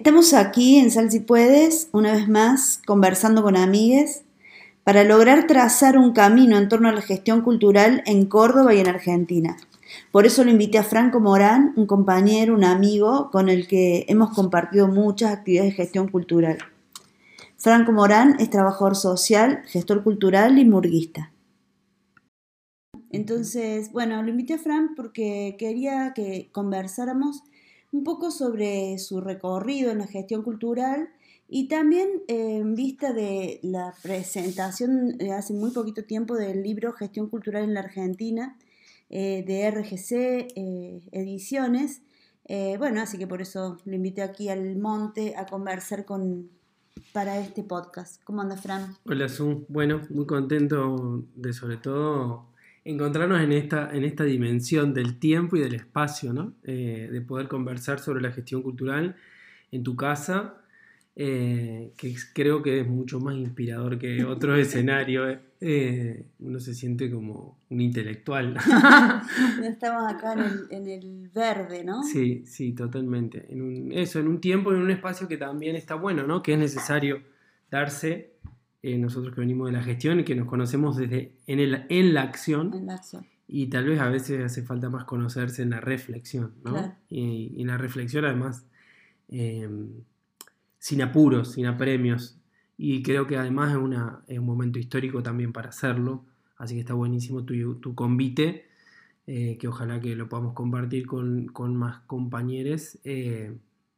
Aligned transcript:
Estamos 0.00 0.32
aquí 0.32 0.78
en 0.78 0.90
Sal 0.90 1.10
Si 1.10 1.20
Puedes, 1.20 1.90
una 1.92 2.12
vez 2.12 2.26
más, 2.26 2.80
conversando 2.86 3.42
con 3.42 3.54
amigues 3.54 4.22
para 4.82 5.04
lograr 5.04 5.46
trazar 5.46 5.98
un 5.98 6.14
camino 6.14 6.56
en 6.56 6.70
torno 6.70 6.88
a 6.88 6.92
la 6.92 7.02
gestión 7.02 7.42
cultural 7.42 8.02
en 8.06 8.24
Córdoba 8.24 8.72
y 8.72 8.80
en 8.80 8.88
Argentina. 8.88 9.58
Por 10.10 10.24
eso 10.24 10.42
lo 10.42 10.50
invité 10.50 10.78
a 10.78 10.84
Franco 10.84 11.20
Morán, 11.20 11.74
un 11.76 11.84
compañero, 11.84 12.54
un 12.54 12.64
amigo 12.64 13.28
con 13.30 13.50
el 13.50 13.68
que 13.68 14.06
hemos 14.08 14.30
compartido 14.30 14.88
muchas 14.88 15.34
actividades 15.34 15.72
de 15.72 15.82
gestión 15.82 16.08
cultural. 16.08 16.56
Franco 17.58 17.92
Morán 17.92 18.36
es 18.40 18.48
trabajador 18.48 18.96
social, 18.96 19.60
gestor 19.66 20.02
cultural 20.02 20.58
y 20.58 20.64
murguista. 20.64 21.30
Entonces, 23.10 23.92
bueno, 23.92 24.22
lo 24.22 24.30
invité 24.30 24.54
a 24.54 24.58
Fran 24.58 24.94
porque 24.94 25.56
quería 25.58 26.14
que 26.14 26.48
conversáramos 26.52 27.42
un 27.92 28.04
poco 28.04 28.30
sobre 28.30 28.98
su 28.98 29.20
recorrido 29.20 29.90
en 29.90 29.98
la 29.98 30.06
gestión 30.06 30.42
cultural 30.42 31.08
y 31.48 31.66
también 31.66 32.08
en 32.28 32.76
vista 32.76 33.12
de 33.12 33.58
la 33.62 33.92
presentación 34.02 35.18
hace 35.32 35.52
muy 35.52 35.72
poquito 35.72 36.04
tiempo 36.04 36.36
del 36.36 36.62
libro 36.62 36.92
Gestión 36.92 37.28
Cultural 37.28 37.64
en 37.64 37.74
la 37.74 37.80
Argentina 37.80 38.56
eh, 39.08 39.42
de 39.44 39.68
RGC 39.68 40.12
eh, 40.12 41.00
Ediciones. 41.10 42.02
Eh, 42.44 42.76
bueno, 42.78 43.00
así 43.00 43.18
que 43.18 43.26
por 43.26 43.42
eso 43.42 43.78
lo 43.84 43.94
invité 43.96 44.22
aquí 44.22 44.48
al 44.48 44.76
monte 44.76 45.34
a 45.36 45.46
conversar 45.46 46.04
con, 46.04 46.48
para 47.12 47.40
este 47.40 47.64
podcast. 47.64 48.22
¿Cómo 48.22 48.42
anda, 48.42 48.56
Fran? 48.56 48.96
Hola, 49.04 49.28
Su. 49.28 49.64
Bueno, 49.68 50.02
muy 50.10 50.26
contento 50.26 51.24
de 51.34 51.52
sobre 51.52 51.78
todo 51.78 52.49
encontrarnos 52.84 53.40
en 53.40 53.52
esta, 53.52 53.90
en 53.92 54.04
esta 54.04 54.24
dimensión 54.24 54.94
del 54.94 55.18
tiempo 55.18 55.56
y 55.56 55.60
del 55.60 55.74
espacio, 55.74 56.32
¿no? 56.32 56.54
Eh, 56.64 57.08
de 57.10 57.20
poder 57.20 57.48
conversar 57.48 58.00
sobre 58.00 58.20
la 58.20 58.32
gestión 58.32 58.62
cultural 58.62 59.16
en 59.70 59.82
tu 59.82 59.96
casa, 59.96 60.56
eh, 61.16 61.92
que 61.96 62.14
creo 62.32 62.62
que 62.62 62.80
es 62.80 62.86
mucho 62.86 63.20
más 63.20 63.36
inspirador 63.36 63.98
que 63.98 64.24
otro 64.24 64.56
escenario. 64.56 65.38
Eh, 65.60 66.24
uno 66.38 66.58
se 66.58 66.74
siente 66.74 67.10
como 67.10 67.58
un 67.68 67.80
intelectual. 67.80 68.56
Estamos 69.62 70.12
acá 70.12 70.32
en 70.32 70.38
el, 70.40 70.66
en 70.70 70.88
el, 70.88 71.28
verde, 71.28 71.84
¿no? 71.84 72.02
Sí, 72.02 72.44
sí, 72.46 72.72
totalmente. 72.72 73.46
En 73.50 73.60
un, 73.60 73.92
eso, 73.92 74.18
en 74.18 74.28
un 74.28 74.40
tiempo, 74.40 74.72
en 74.72 74.78
un 74.78 74.90
espacio 74.90 75.28
que 75.28 75.36
también 75.36 75.76
está 75.76 75.94
bueno, 75.94 76.26
¿no? 76.26 76.42
Que 76.42 76.54
es 76.54 76.58
necesario 76.58 77.22
darse 77.70 78.29
eh, 78.82 78.96
nosotros 78.96 79.34
que 79.34 79.40
venimos 79.42 79.66
de 79.66 79.72
la 79.72 79.82
gestión 79.82 80.20
y 80.20 80.24
que 80.24 80.34
nos 80.34 80.48
conocemos 80.48 80.96
desde 80.96 81.34
en, 81.46 81.60
el, 81.60 81.84
en, 81.90 82.14
la 82.14 82.22
acción, 82.22 82.72
Y 83.46 83.66
tal 83.66 83.86
vez 83.86 84.00
a 84.00 84.08
veces 84.08 84.42
hace 84.42 84.62
falta 84.62 84.88
más 84.88 85.04
conocerse 85.04 85.62
en 85.62 85.70
la 85.70 85.80
reflexión, 85.80 86.54
¿no? 86.64 86.96
Y, 87.10 87.60
en 87.60 87.66
la 87.66 87.76
reflexión 87.76 88.24
además 88.24 88.64
em, 89.28 89.90
sin 90.78 91.02
apuros, 91.02 91.52
sin 91.52 91.66
apremios. 91.66 92.38
Y 92.78 93.02
creo 93.02 93.26
que 93.26 93.36
además 93.36 93.72
es, 93.72 93.76
una, 93.76 94.20
es, 94.26 94.38
un 94.38 94.46
momento 94.46 94.78
histórico 94.78 95.22
también 95.22 95.52
para 95.52 95.68
hacerlo. 95.68 96.24
Así 96.56 96.74
que 96.74 96.80
está 96.80 96.94
buenísimo 96.94 97.44
tu, 97.44 97.74
tu 97.74 97.94
convite, 97.94 98.66
eh, 99.26 99.58
que 99.58 99.68
ojalá 99.68 100.00
que 100.00 100.16
lo 100.16 100.28
podamos 100.30 100.54
compartir 100.54 101.06
con, 101.06 101.48
con 101.48 101.76
más 101.76 102.00
compañeros, 102.06 102.98
eh, 103.04 103.52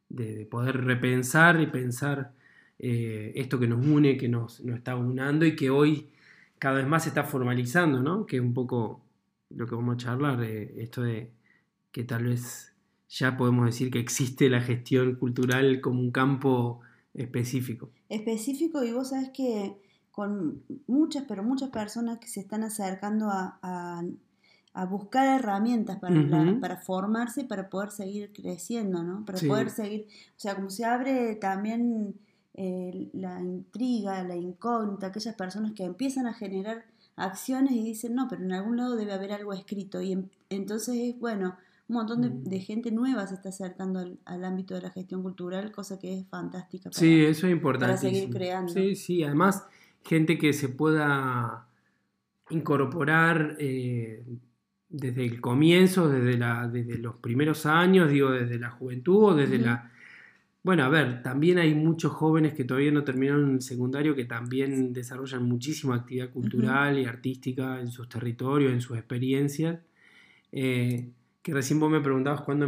de, 0.08 0.34
de, 0.34 0.46
poder 0.46 0.84
repensar 0.84 1.60
y 1.60 1.68
pensar 1.68 2.32
eh, 2.84 3.32
esto 3.36 3.60
que 3.60 3.68
nos 3.68 3.86
une, 3.86 4.16
que 4.16 4.28
nos, 4.28 4.58
está 4.58 4.96
unando 4.96 5.46
y 5.46 5.54
que 5.54 5.70
hoy 5.70 6.10
cada 6.58 6.78
vez 6.78 6.86
más 6.88 7.04
se 7.04 7.10
está 7.10 7.22
formalizando, 7.22 8.02
¿no? 8.02 8.26
Que 8.26 8.36
es 8.36 8.42
un 8.42 8.52
poco 8.52 9.00
lo 9.50 9.68
que 9.68 9.76
vamos 9.76 9.94
a 9.94 9.98
charlar, 9.98 10.42
esto 10.42 11.02
de 11.02 11.30
que 11.92 12.02
tal 12.02 12.24
vez 12.24 12.72
ya 13.08 13.36
podemos 13.36 13.66
decir 13.66 13.88
que 13.92 14.00
existe 14.00 14.50
la 14.50 14.60
gestión 14.60 15.14
cultural 15.14 15.80
como 15.80 16.00
un 16.00 16.10
campo 16.10 16.80
específico. 17.14 17.90
Específico 18.08 18.82
y 18.82 18.92
vos 18.92 19.10
sabes 19.10 19.30
que 19.30 19.76
con 20.10 20.64
muchas, 20.88 21.24
pero 21.28 21.44
muchas 21.44 21.70
personas 21.70 22.18
que 22.18 22.26
se 22.26 22.40
están 22.40 22.64
acercando 22.64 23.28
a, 23.30 24.02
buscar 24.88 25.38
herramientas 25.38 26.00
para, 26.00 26.58
para 26.60 26.78
formarse 26.78 27.42
y 27.42 27.44
para 27.44 27.68
poder 27.68 27.92
seguir 27.92 28.32
creciendo, 28.32 29.04
¿no? 29.04 29.24
Para 29.24 29.38
poder 29.38 29.70
seguir, 29.70 30.08
o 30.36 30.40
sea, 30.40 30.56
como 30.56 30.68
se 30.68 30.84
abre 30.84 31.36
también 31.36 32.16
la 32.54 33.40
intriga, 33.40 34.22
la 34.24 34.36
incógnita, 34.36 35.06
aquellas 35.06 35.34
personas 35.34 35.72
que 35.72 35.84
empiezan 35.84 36.26
a 36.26 36.34
generar 36.34 36.84
acciones 37.16 37.72
y 37.72 37.82
dicen, 37.82 38.14
no, 38.14 38.28
pero 38.28 38.42
en 38.42 38.52
algún 38.52 38.76
lado 38.76 38.96
debe 38.96 39.12
haber 39.12 39.32
algo 39.32 39.52
escrito. 39.52 40.02
Y 40.02 40.28
entonces, 40.50 41.18
bueno, 41.18 41.56
un 41.88 41.96
montón 41.96 42.44
de, 42.44 42.60
gente 42.60 42.90
nueva 42.90 43.26
se 43.26 43.34
está 43.34 43.50
acercando 43.50 44.00
al, 44.24 44.44
ámbito 44.44 44.74
de 44.74 44.82
la 44.82 44.90
gestión 44.90 45.22
cultural, 45.22 45.72
cosa 45.72 45.98
que 45.98 46.18
es 46.18 46.26
fantástica. 46.28 46.90
Para, 46.90 46.98
sí, 46.98 47.24
eso 47.24 47.46
es 47.46 47.52
importante. 47.52 47.94
Para 47.94 47.98
seguir 47.98 48.30
creando. 48.30 48.72
Sí, 48.72 48.94
sí, 48.96 49.24
además, 49.24 49.66
gente 50.04 50.38
que 50.38 50.52
se 50.52 50.68
pueda 50.68 51.66
incorporar 52.50 53.56
eh, 53.58 54.24
desde 54.88 55.24
el 55.24 55.40
comienzo, 55.40 56.08
desde, 56.08 56.36
la, 56.36 56.68
desde 56.68 56.98
los 56.98 57.16
primeros 57.16 57.66
años, 57.66 58.10
digo, 58.10 58.30
desde 58.30 58.58
la 58.58 58.70
juventud 58.70 59.24
o 59.24 59.34
desde 59.34 59.58
la 59.58 59.91
bueno, 60.62 60.84
a 60.84 60.88
ver, 60.88 61.22
también 61.22 61.58
hay 61.58 61.74
muchos 61.74 62.12
jóvenes 62.12 62.54
que 62.54 62.64
todavía 62.64 62.92
no 62.92 63.02
terminaron 63.02 63.54
el 63.54 63.62
secundario 63.62 64.14
que 64.14 64.24
también 64.24 64.92
desarrollan 64.92 65.42
muchísima 65.42 65.96
actividad 65.96 66.30
cultural 66.30 66.98
y 66.98 67.04
artística 67.04 67.80
en 67.80 67.90
sus 67.90 68.08
territorios, 68.08 68.72
en 68.72 68.80
sus 68.80 68.96
experiencias. 68.96 69.80
Eh, 70.52 71.08
que 71.42 71.52
recién 71.52 71.80
vos 71.80 71.90
me 71.90 72.00
preguntabas 72.00 72.42
cuándo, 72.42 72.64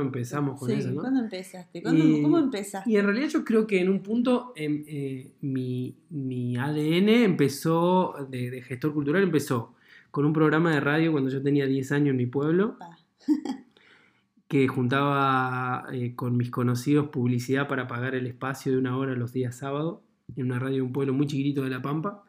empezamos 0.00 0.58
con 0.58 0.70
eso, 0.72 0.90
¿no? 0.90 1.02
¿Cuándo 1.02 1.20
empezaste? 1.20 1.80
¿Cómo 1.80 2.38
empezaste? 2.38 2.90
Y 2.90 2.96
en 2.96 3.04
realidad 3.04 3.28
yo 3.28 3.44
creo 3.44 3.64
que 3.64 3.80
en 3.80 3.88
un 3.88 4.02
punto 4.02 4.52
em, 4.56 4.84
eh, 4.88 5.30
mi, 5.40 6.56
ADN 6.56 7.08
empezó, 7.08 8.26
de, 8.28 8.60
gestor 8.62 8.92
cultural, 8.92 9.22
empezó 9.22 9.74
con 10.10 10.24
un 10.24 10.32
programa 10.32 10.74
de 10.74 10.80
radio 10.80 11.12
cuando 11.12 11.30
yo 11.30 11.40
tenía 11.40 11.66
10 11.66 11.92
años 11.92 12.10
en 12.10 12.16
mi 12.16 12.26
pueblo. 12.26 12.76
que 14.48 14.66
juntaba 14.66 15.86
eh, 15.92 16.14
con 16.16 16.36
mis 16.36 16.50
conocidos 16.50 17.10
publicidad 17.10 17.68
para 17.68 17.86
pagar 17.86 18.14
el 18.14 18.26
espacio 18.26 18.72
de 18.72 18.78
una 18.78 18.96
hora 18.96 19.14
los 19.14 19.32
días 19.32 19.56
sábados, 19.56 20.00
en 20.36 20.46
una 20.46 20.58
radio 20.58 20.76
de 20.76 20.82
un 20.82 20.92
pueblo 20.92 21.12
muy 21.12 21.26
chiquitito 21.26 21.62
de 21.62 21.70
La 21.70 21.82
Pampa. 21.82 22.24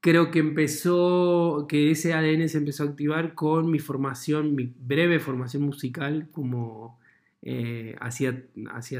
Creo 0.00 0.30
que 0.30 0.38
empezó, 0.38 1.64
que 1.66 1.90
ese 1.90 2.12
ADN 2.12 2.46
se 2.50 2.58
empezó 2.58 2.82
a 2.82 2.88
activar 2.88 3.34
con 3.34 3.70
mi 3.70 3.78
formación, 3.78 4.54
mi 4.54 4.74
breve 4.78 5.18
formación 5.18 5.62
musical, 5.62 6.28
como 6.30 7.00
eh, 7.40 7.96
hacía, 8.00 8.44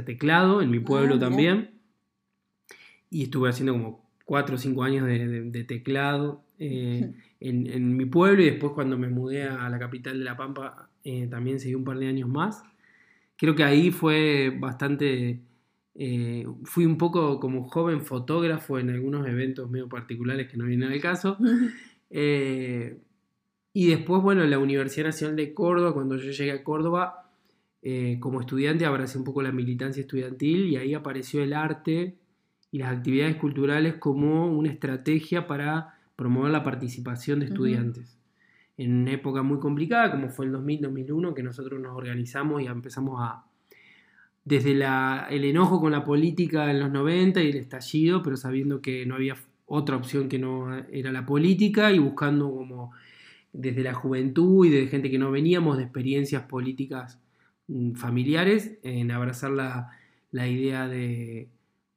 teclado 0.06 0.62
en 0.62 0.70
mi 0.70 0.78
ah, 0.78 0.84
pueblo 0.84 1.18
también. 1.18 1.72
Y 3.10 3.24
estuve 3.24 3.50
haciendo 3.50 3.74
como 3.74 4.08
cuatro 4.24 4.54
o 4.54 4.58
cinco 4.58 4.82
años 4.82 5.06
de, 5.06 5.64
teclado 5.64 6.42
eh, 6.58 7.12
en, 7.40 7.66
en, 7.66 7.94
mi 7.98 8.06
pueblo 8.06 8.40
y 8.40 8.46
después 8.46 8.72
cuando 8.72 8.96
me 8.96 9.10
mudé 9.10 9.42
a 9.42 9.68
la 9.68 9.78
capital 9.78 10.18
de 10.18 10.24
La 10.24 10.38
Pampa 10.38 10.88
eh, 11.04 11.26
también 11.30 11.60
seguí 11.60 11.74
un 11.74 11.84
par 11.84 11.98
de 11.98 12.08
años 12.08 12.28
más. 12.28 12.64
Creo 13.36 13.54
que 13.54 13.62
ahí 13.62 13.90
fue 13.90 14.56
bastante, 14.58 15.40
eh, 15.94 16.46
fui 16.64 16.86
un 16.86 16.96
poco 16.96 17.38
como 17.38 17.68
joven 17.68 18.00
fotógrafo 18.00 18.78
en 18.78 18.90
algunos 18.90 19.26
eventos 19.28 19.70
medio 19.70 19.88
particulares 19.88 20.48
que 20.48 20.56
no 20.56 20.64
vienen 20.64 20.90
al 20.90 21.00
caso. 21.00 21.38
Eh, 22.16 23.00
y 23.72 23.88
después, 23.88 24.22
bueno, 24.22 24.44
en 24.44 24.50
la 24.50 24.60
Universidad 24.60 25.06
Nacional 25.06 25.34
de 25.34 25.52
Córdoba, 25.52 25.92
cuando 25.92 26.16
yo 26.16 26.30
llegué 26.30 26.52
a 26.52 26.62
Córdoba, 26.62 27.32
como 28.20 28.40
estudiante 28.40 28.86
abracé 28.86 29.18
un 29.18 29.24
poco 29.24 29.42
la 29.42 29.50
militancia 29.50 30.02
estudiantil 30.02 30.66
y 30.66 30.76
ahí 30.76 30.94
apareció 30.94 31.42
el 31.42 31.54
arte 31.54 32.16
y 32.70 32.78
las 32.78 32.96
actividades 32.96 33.34
culturales 33.34 33.96
como 33.96 34.46
una 34.46 34.70
estrategia 34.70 35.48
para 35.48 35.98
promover 36.14 36.52
la 36.52 36.62
participación 36.62 37.40
de 37.40 37.46
estudiantes 37.46 38.16
en 38.76 39.02
una 39.02 39.12
época 39.12 39.42
muy 39.42 39.58
complicada, 39.58 40.10
como 40.10 40.28
fue 40.30 40.46
el 40.46 40.52
2000-2001, 40.52 41.34
que 41.34 41.42
nosotros 41.42 41.80
nos 41.80 41.96
organizamos 41.96 42.62
y 42.62 42.66
empezamos 42.66 43.20
a, 43.20 43.44
desde 44.44 44.72
el 44.72 45.44
enojo 45.44 45.80
con 45.80 45.92
la 45.92 46.04
política 46.04 46.70
en 46.70 46.80
los 46.80 46.90
90 46.90 47.42
y 47.42 47.50
el 47.50 47.56
estallido, 47.56 48.22
pero 48.22 48.36
sabiendo 48.36 48.80
que 48.80 49.06
no 49.06 49.14
había 49.14 49.36
otra 49.66 49.96
opción 49.96 50.28
que 50.28 50.38
no 50.38 50.76
era 50.92 51.12
la 51.12 51.24
política 51.24 51.92
y 51.92 51.98
buscando 51.98 52.50
como 52.52 52.92
desde 53.52 53.82
la 53.82 53.94
juventud 53.94 54.66
y 54.66 54.70
de 54.70 54.88
gente 54.88 55.10
que 55.10 55.18
no 55.18 55.30
veníamos 55.30 55.76
de 55.76 55.84
experiencias 55.84 56.42
políticas 56.42 57.20
mm, 57.68 57.92
familiares, 57.92 58.78
en 58.82 59.10
abrazar 59.12 59.52
la, 59.52 59.90
idea 60.48 60.88
de, 60.88 61.48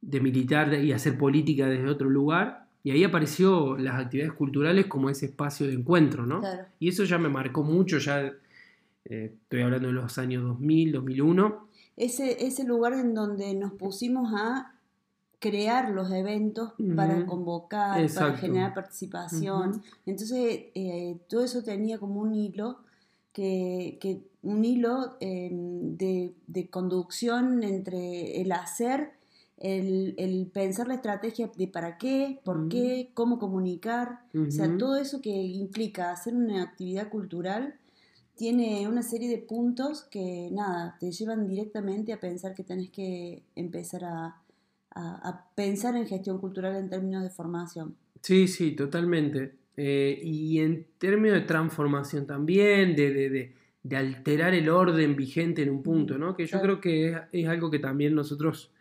de 0.02 0.22
militar 0.22 0.74
y 0.76 0.92
hacer 0.92 1.18
política 1.18 1.68
desde 1.68 1.90
otro 1.90 2.10
lugar 2.10 2.67
y 2.84 2.92
ahí 2.92 3.04
apareció 3.04 3.78
las 3.78 4.00
actividades 4.00 4.34
culturales 4.34 4.86
como 4.86 5.10
ese 5.10 5.28
espacio 5.28 5.68
de 5.68 5.74
encuentro, 5.74 6.26
¿no? 6.26 6.42
Y 6.80 6.90
eso 6.90 7.04
ya 7.04 7.18
me 7.18 7.30
marcó 7.30 7.64
mucho, 7.64 7.98
ya 7.98 8.34
eh, 9.06 9.34
estoy 9.42 9.62
hablando 9.62 9.88
de 9.88 9.94
los 9.94 10.18
años 10.18 10.44
2000, 10.44 10.92
2001. 10.94 11.68
Ese, 11.98 12.46
ese 12.46 12.64
lugar 12.64 12.94
en 12.94 13.14
donde 13.14 13.54
nos 13.56 13.74
pusimos 13.74 14.34
a 14.36 14.74
crear 15.40 15.92
los 15.92 16.12
eventos 16.12 16.74
para 16.96 17.26
convocar, 17.26 18.08
para 18.14 18.38
generar 18.38 18.74
participación. 18.74 19.84
Entonces, 20.06 20.66
eh, 20.74 21.18
todo 21.28 21.44
eso 21.44 21.64
tenía 21.64 22.00
como 22.00 22.22
un 22.22 22.34
hilo 22.34 22.80
que, 23.32 24.24
un 24.42 24.66
hilo 24.66 25.18
em, 25.20 25.96
de, 25.96 26.70
conducción 26.72 27.64
entre 27.64 28.42
el 28.42 28.52
hacer, 28.52 29.12
el, 29.58 30.50
pensar 30.54 30.88
la 30.88 30.96
estrategia 30.96 31.50
de 31.56 31.68
para 31.68 31.98
qué, 31.98 32.40
por 32.44 32.70
qué, 32.70 33.10
cómo 33.14 33.40
comunicar, 33.40 34.20
o 34.36 34.52
sea, 34.52 34.78
todo 34.78 34.98
eso 34.98 35.22
que 35.22 35.30
implica 35.30 36.12
hacer 36.12 36.36
una 36.36 36.64
actividad 36.64 37.10
cultural 37.10 37.76
tiene 38.38 38.88
una 38.88 39.02
serie 39.02 39.30
de 39.30 39.40
puntos 39.40 40.04
que, 40.04 40.50
nada, 40.52 40.96
te 41.00 41.12
llevan 41.12 41.48
directamente 41.48 42.14
a 42.14 42.20
pensar 42.20 42.54
que 42.54 42.64
tenés 42.64 42.92
que 42.92 43.42
empezar 43.56 44.06
a, 44.06 44.42
pensar 45.56 45.96
en 45.96 46.08
gestión 46.08 46.40
cultural 46.40 46.76
en 46.76 46.90
términos 46.90 47.22
de 47.22 47.30
formación. 47.30 47.96
Sí, 48.22 48.48
sí, 48.48 48.72
totalmente. 48.72 49.54
Eh, 49.76 50.20
y 50.24 50.60
en 50.60 50.88
términos 50.98 51.40
de 51.40 51.46
transformación 51.46 52.26
también, 52.26 52.96
de, 52.96 53.54
alterar 53.96 54.54
el 54.56 54.70
orden 54.70 55.16
vigente 55.16 55.62
en 55.62 55.70
un 55.70 55.84
punto, 55.84 56.18
¿no? 56.18 56.36
Que 56.36 56.46
yo 56.48 56.60
creo 56.62 56.82
que 56.82 57.16
es, 57.32 57.48
algo 57.48 57.70
que 57.70 57.80
también 57.80 58.16
nosotros 58.16 58.72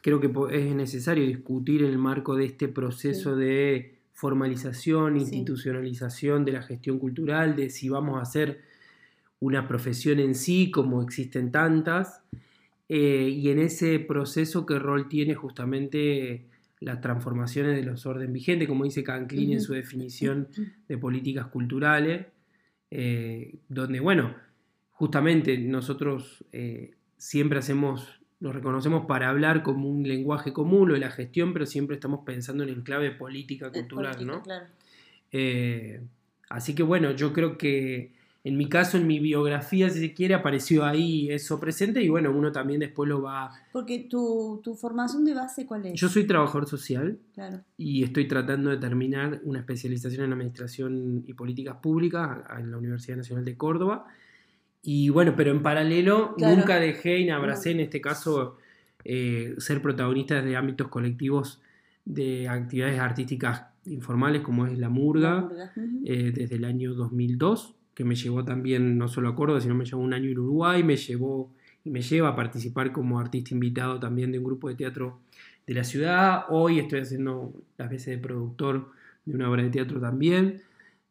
creo 0.00 0.20
que 0.20 0.30
es 0.56 0.74
necesario 0.74 1.26
discutir 1.26 1.82
en 1.82 1.90
el 1.90 1.98
marco 1.98 2.36
de 2.36 2.46
este 2.46 2.68
proceso 2.68 3.36
de 3.36 3.98
formalización, 4.12 5.16
institucionalización 5.16 6.44
de 6.44 6.52
la 6.52 6.62
gestión 6.62 6.98
cultural, 6.98 7.56
de 7.56 7.70
si 7.70 7.88
vamos 7.88 8.18
a 8.18 8.22
hacer 8.22 8.60
una 9.40 9.66
profesión 9.66 10.20
en 10.20 10.34
sí, 10.34 10.70
como 10.70 11.02
existen 11.02 11.50
tantas, 11.50 12.22
eh, 12.88 13.28
y 13.28 13.50
en 13.50 13.58
ese 13.58 13.98
proceso 13.98 14.66
qué 14.66 14.78
rol 14.78 15.08
tiene 15.08 15.34
justamente 15.34 16.46
las 16.80 17.00
transformaciones 17.00 17.76
de 17.76 17.82
los 17.82 18.06
orden 18.06 18.32
vigentes, 18.32 18.66
como 18.66 18.84
dice 18.84 19.04
Canclini 19.04 19.54
en 19.54 19.60
su 19.60 19.74
definición 19.74 20.48
de 20.88 20.98
políticas 20.98 21.46
culturales, 21.46 22.26
eh, 22.90 23.54
donde, 23.68 24.00
bueno, 24.00 24.34
justamente 24.90 25.56
nosotros 25.58 26.44
eh, 26.52 26.92
siempre 27.16 27.58
hacemos, 27.58 28.19
nos 28.40 28.54
reconocemos 28.54 29.06
para 29.06 29.28
hablar 29.28 29.62
como 29.62 29.88
un 29.88 30.06
lenguaje 30.08 30.52
común, 30.52 30.88
lo 30.88 30.94
de 30.94 31.00
la 31.00 31.10
gestión, 31.10 31.52
pero 31.52 31.66
siempre 31.66 31.96
estamos 31.96 32.20
pensando 32.24 32.64
en 32.64 32.82
clave 32.82 33.10
política 33.10 33.70
cultural, 33.70 34.26
¿no? 34.26 34.42
así 36.48 36.74
que 36.74 36.82
bueno, 36.82 37.12
yo 37.12 37.32
creo 37.32 37.56
que 37.56 38.12
en 38.42 38.56
mi 38.56 38.70
caso, 38.70 38.96
en 38.96 39.06
mi 39.06 39.18
biografía, 39.18 39.90
si 39.90 40.00
se 40.00 40.14
quiere, 40.14 40.32
apareció 40.32 40.84
ahí 40.84 41.30
eso 41.30 41.60
presente 41.60 42.02
y 42.02 42.08
bueno, 42.08 42.30
uno 42.30 42.50
también 42.50 42.80
después 42.80 43.06
lo 43.06 43.20
va... 43.20 43.50
Porque 43.70 44.06
tu, 44.08 44.62
formación 44.80 45.26
de 45.26 45.34
base, 45.34 45.66
¿cuál 45.66 45.84
es? 45.84 46.00
Yo 46.00 46.08
soy 46.08 46.26
trabajador 46.26 46.66
social 46.66 47.18
y 47.76 48.02
estoy 48.02 48.26
tratando 48.26 48.70
de 48.70 48.78
terminar 48.78 49.40
una 49.44 49.58
especialización 49.58 50.24
en 50.24 50.32
Administración 50.32 51.24
y 51.26 51.34
Políticas 51.34 51.76
Públicas 51.82 52.38
en 52.58 52.70
la 52.70 52.78
Universidad 52.78 53.18
Nacional 53.18 53.44
de 53.44 53.56
Córdoba. 53.58 54.06
Y 54.82 55.10
bueno, 55.10 55.34
pero 55.36 55.50
en 55.50 55.62
paralelo 55.62 56.34
nunca 56.38 56.80
dejé 56.80 57.20
y 57.20 57.30
abracé 57.30 57.72
en 57.72 57.80
este 57.80 58.00
caso 58.00 58.56
eh, 59.04 59.54
ser 59.58 59.82
protagonista 59.82 60.40
de 60.40 60.56
ámbitos 60.56 60.88
colectivos 60.88 61.60
de 62.04 62.48
actividades 62.48 62.98
artísticas 62.98 63.64
informales 63.86 64.42
como 64.42 64.66
es 64.66 64.78
la 64.78 64.88
Murga, 64.88 65.48
eh, 66.04 66.32
desde 66.34 66.56
el 66.56 66.64
año 66.64 66.94
2002 66.94 67.74
que 68.00 68.04
me 68.04 68.14
llevó 68.14 68.42
también 68.42 68.96
no 68.96 69.08
solo 69.08 69.28
a 69.28 69.34
Córdoba, 69.34 69.60
sino 69.60 69.74
me 69.74 69.84
llevó 69.84 70.00
un 70.00 70.14
año 70.14 70.30
en 70.30 70.38
Uruguay, 70.38 70.82
me 70.82 70.96
llevó 70.96 71.52
y 71.84 71.90
me 71.90 72.00
lleva 72.00 72.30
a 72.30 72.34
participar 72.34 72.92
como 72.92 73.20
artista 73.20 73.52
invitado 73.52 74.00
también 74.00 74.32
de 74.32 74.38
un 74.38 74.44
grupo 74.44 74.70
de 74.70 74.74
teatro 74.74 75.20
de 75.66 75.74
la 75.74 75.84
ciudad. 75.84 76.44
Hoy 76.48 76.78
estoy 76.78 77.00
haciendo 77.00 77.52
las 77.76 77.90
veces 77.90 78.16
de 78.16 78.18
productor 78.18 78.90
de 79.26 79.34
una 79.34 79.50
obra 79.50 79.64
de 79.64 79.68
teatro 79.68 80.00
también. 80.00 80.62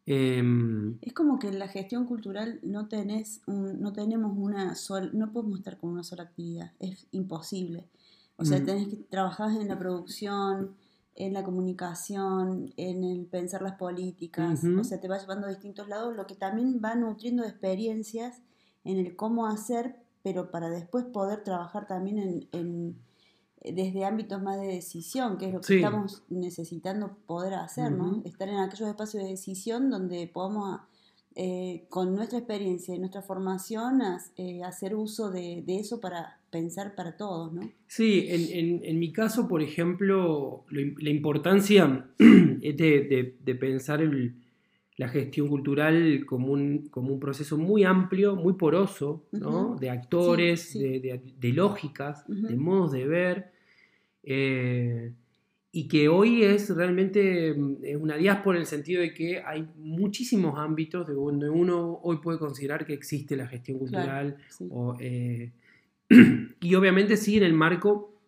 Em, 0.06 0.98
es 1.02 1.12
como 1.12 1.38
que 1.38 1.48
en 1.48 1.58
la 1.58 1.68
gestión 1.68 2.06
cultural 2.06 2.58
no 2.62 2.88
tenés 2.88 3.42
no 3.46 3.92
tenemos 3.92 4.36
una 4.36 4.74
sola, 4.74 5.10
no 5.12 5.30
podemos 5.32 5.58
estar 5.58 5.78
con 5.78 5.90
una 5.90 6.02
sola 6.02 6.24
actividad, 6.24 6.72
es 6.78 7.06
imposible. 7.12 7.88
O 8.36 8.44
sea, 8.44 8.58
mm. 8.58 8.64
tenés 8.64 8.88
que 8.88 8.96
trabajar 8.96 9.50
en 9.50 9.68
la 9.68 9.78
producción, 9.78 10.74
en 11.14 11.34
la 11.34 11.44
comunicación, 11.44 12.72
en 12.76 13.04
el 13.04 13.26
pensar 13.26 13.60
las 13.60 13.76
políticas, 13.76 14.64
o 14.64 14.84
sea, 14.84 15.00
te 15.00 15.08
va 15.08 15.18
llevando 15.18 15.46
a 15.46 15.50
distintos 15.50 15.88
lados, 15.88 16.16
lo 16.16 16.26
que 16.26 16.34
también 16.34 16.80
va 16.82 16.94
nutriendo 16.94 17.44
experiencias 17.44 18.40
en 18.84 18.98
el 18.98 19.16
cómo 19.16 19.46
hacer, 19.46 19.96
pero 20.22 20.50
para 20.50 20.70
después 20.70 21.04
poder 21.04 21.44
trabajar 21.44 21.86
también 21.86 22.48
en, 22.52 22.96
desde 23.62 24.04
ámbitos 24.04 24.42
más 24.42 24.60
de 24.60 24.68
decisión, 24.68 25.36
que 25.36 25.46
es 25.46 25.52
lo 25.52 25.60
que 25.60 25.76
estamos 25.76 26.22
necesitando 26.28 27.16
poder 27.26 27.54
hacer, 27.54 27.92
¿no? 27.92 28.22
Estar 28.24 28.48
en 28.48 28.58
aquellos 28.58 28.88
espacios 28.88 29.22
de 29.22 29.30
decisión 29.30 29.90
donde 29.90 30.26
podamos 30.32 30.80
eh, 31.36 31.84
con 31.88 32.14
nuestra 32.14 32.38
experiencia 32.38 32.94
y 32.94 32.98
nuestra 32.98 33.22
formación, 33.22 34.02
eh, 34.36 34.64
hacer 34.64 34.96
uso 34.96 35.30
de, 35.30 35.62
eso 35.68 36.00
para 36.00 36.40
pensar 36.50 36.96
para 36.96 37.16
todos, 37.16 37.52
¿no? 37.52 37.70
Sí, 37.86 38.26
en, 38.28 38.98
mi 38.98 39.12
caso, 39.12 39.46
por 39.46 39.62
ejemplo, 39.62 40.64
la 40.70 41.10
importancia 41.10 42.08
de, 42.18 43.34
de, 43.44 43.54
pensar 43.54 44.02
la 45.00 45.08
gestión 45.08 45.48
cultural 45.48 46.26
como 46.26 46.52
un, 46.52 46.88
como 46.90 47.14
un 47.14 47.18
proceso 47.18 47.56
muy 47.56 47.84
amplio, 47.84 48.36
muy 48.36 48.52
poroso, 48.52 49.24
¿no? 49.32 49.74
De 49.76 49.88
actores, 49.88 50.74
De, 50.74 51.52
lógicas, 51.54 52.22
de 52.28 52.54
modos 52.54 52.92
de 52.92 53.06
ver. 53.06 53.50
Eh, 54.22 55.14
y 55.72 55.88
que 55.88 56.10
hoy 56.10 56.42
es 56.42 56.68
realmente 56.76 57.54
mm, 57.54 57.98
una 57.98 58.18
diáspora 58.18 58.58
en 58.58 58.60
el 58.60 58.66
sentido 58.66 59.00
de 59.00 59.14
que 59.14 59.40
hay 59.40 59.66
muchísimos 59.78 60.58
ámbitos 60.58 61.08
de 61.08 61.14
donde 61.14 61.48
uno 61.48 61.98
hoy 62.02 62.18
puede 62.18 62.38
considerar 62.38 62.84
que 62.84 62.92
existe 62.92 63.38
la 63.38 63.46
gestión 63.46 63.78
cultural 63.78 64.36
eh, 64.98 65.50
y 66.60 66.74
obviamente 66.74 67.16
sí 67.16 67.38
en 67.38 67.44
el 67.44 67.54
marco 67.54 68.20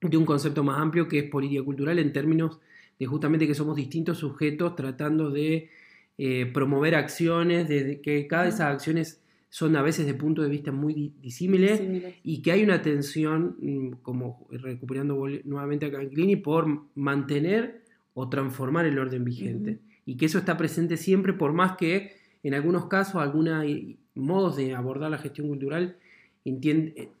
de 0.00 0.16
un 0.16 0.24
concepto 0.24 0.62
más 0.62 0.78
amplio 0.78 1.08
que 1.08 1.18
es 1.18 1.24
política 1.28 1.64
cultural 1.64 1.98
en 1.98 2.12
términos 2.12 2.60
de 2.96 3.06
justamente 3.06 3.48
que 3.48 3.56
somos 3.56 3.74
distintos 3.74 4.18
sujetos 4.18 4.76
tratando 4.76 5.30
de 5.30 5.68
eh, 6.18 6.46
promover 6.46 6.94
acciones, 6.94 7.68
de 7.68 8.00
que 8.00 8.26
cada 8.26 8.44
de 8.44 8.48
esas 8.50 8.72
acciones 8.72 9.22
son 9.48 9.76
a 9.76 9.82
veces 9.82 10.06
de 10.06 10.14
punto 10.14 10.42
de 10.42 10.48
vista 10.48 10.72
muy 10.72 11.14
disímiles 11.20 11.82
y 12.22 12.42
que 12.42 12.52
hay 12.52 12.62
una 12.62 12.82
tensión, 12.82 13.56
mm, 13.60 13.90
como 14.02 14.46
recuperando 14.50 15.16
nuevamente 15.44 15.86
a 15.86 15.92
Canclini, 15.92 16.36
por 16.36 16.66
mantener 16.94 17.82
o 18.14 18.28
transformar 18.28 18.86
el 18.86 18.98
orden 18.98 19.24
vigente. 19.24 19.78
Y 20.04 20.16
que 20.16 20.26
eso 20.26 20.38
está 20.38 20.56
presente 20.56 20.96
siempre, 20.96 21.32
por 21.32 21.52
más 21.52 21.76
que 21.76 22.12
en 22.42 22.54
algunos 22.54 22.86
casos, 22.86 23.16
algunos 23.16 23.64
modos 24.14 24.56
de 24.56 24.74
abordar 24.74 25.10
la 25.10 25.18
gestión 25.18 25.48
cultural 25.48 25.96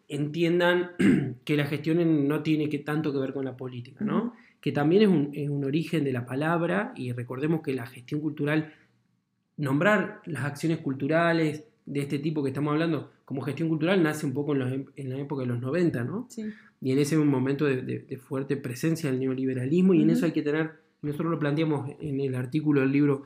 entiendan 0.08 0.90
que 1.44 1.56
la 1.56 1.66
gestión 1.66 2.28
no 2.28 2.42
tiene 2.42 2.68
que 2.68 2.78
tanto 2.78 3.12
que 3.12 3.18
ver 3.18 3.32
con 3.32 3.44
la 3.44 3.56
política, 3.56 4.04
¿no? 4.04 4.34
Que 4.60 4.72
también 4.72 5.02
es 5.02 5.08
un, 5.08 5.30
es 5.32 5.48
un 5.48 5.64
origen 5.64 6.04
de 6.04 6.12
la 6.12 6.26
palabra 6.26 6.92
y 6.96 7.12
recordemos 7.12 7.60
que 7.62 7.74
la 7.74 7.86
gestión 7.86 8.20
cultural, 8.20 8.72
nombrar 9.56 10.20
las 10.26 10.44
acciones 10.44 10.78
culturales, 10.78 11.64
de 11.86 12.00
este 12.00 12.18
tipo 12.18 12.42
que 12.42 12.50
estamos 12.50 12.72
hablando, 12.72 13.10
como 13.24 13.40
gestión 13.42 13.68
cultural, 13.68 14.02
nace 14.02 14.26
un 14.26 14.34
poco 14.34 14.54
en, 14.54 15.08
la 15.08 15.18
época 15.18 15.42
de 15.42 15.46
los 15.46 15.60
90, 15.60 16.04
¿no? 16.04 16.26
Sí. 16.28 16.52
Y 16.80 16.92
en 16.92 16.98
ese 16.98 17.16
momento 17.16 17.64
de, 17.64 18.20
fuerte 18.20 18.56
presencia 18.56 19.10
del 19.10 19.20
neoliberalismo, 19.20 19.94
y 19.94 20.02
en 20.02 20.10
eso 20.10 20.26
hay 20.26 20.32
que 20.32 20.42
tener, 20.42 20.72
nosotros 21.00 21.30
lo 21.30 21.38
planteamos 21.38 21.90
en 22.00 22.20
el 22.20 22.34
artículo 22.34 22.80
del 22.80 22.92
libro 22.92 23.22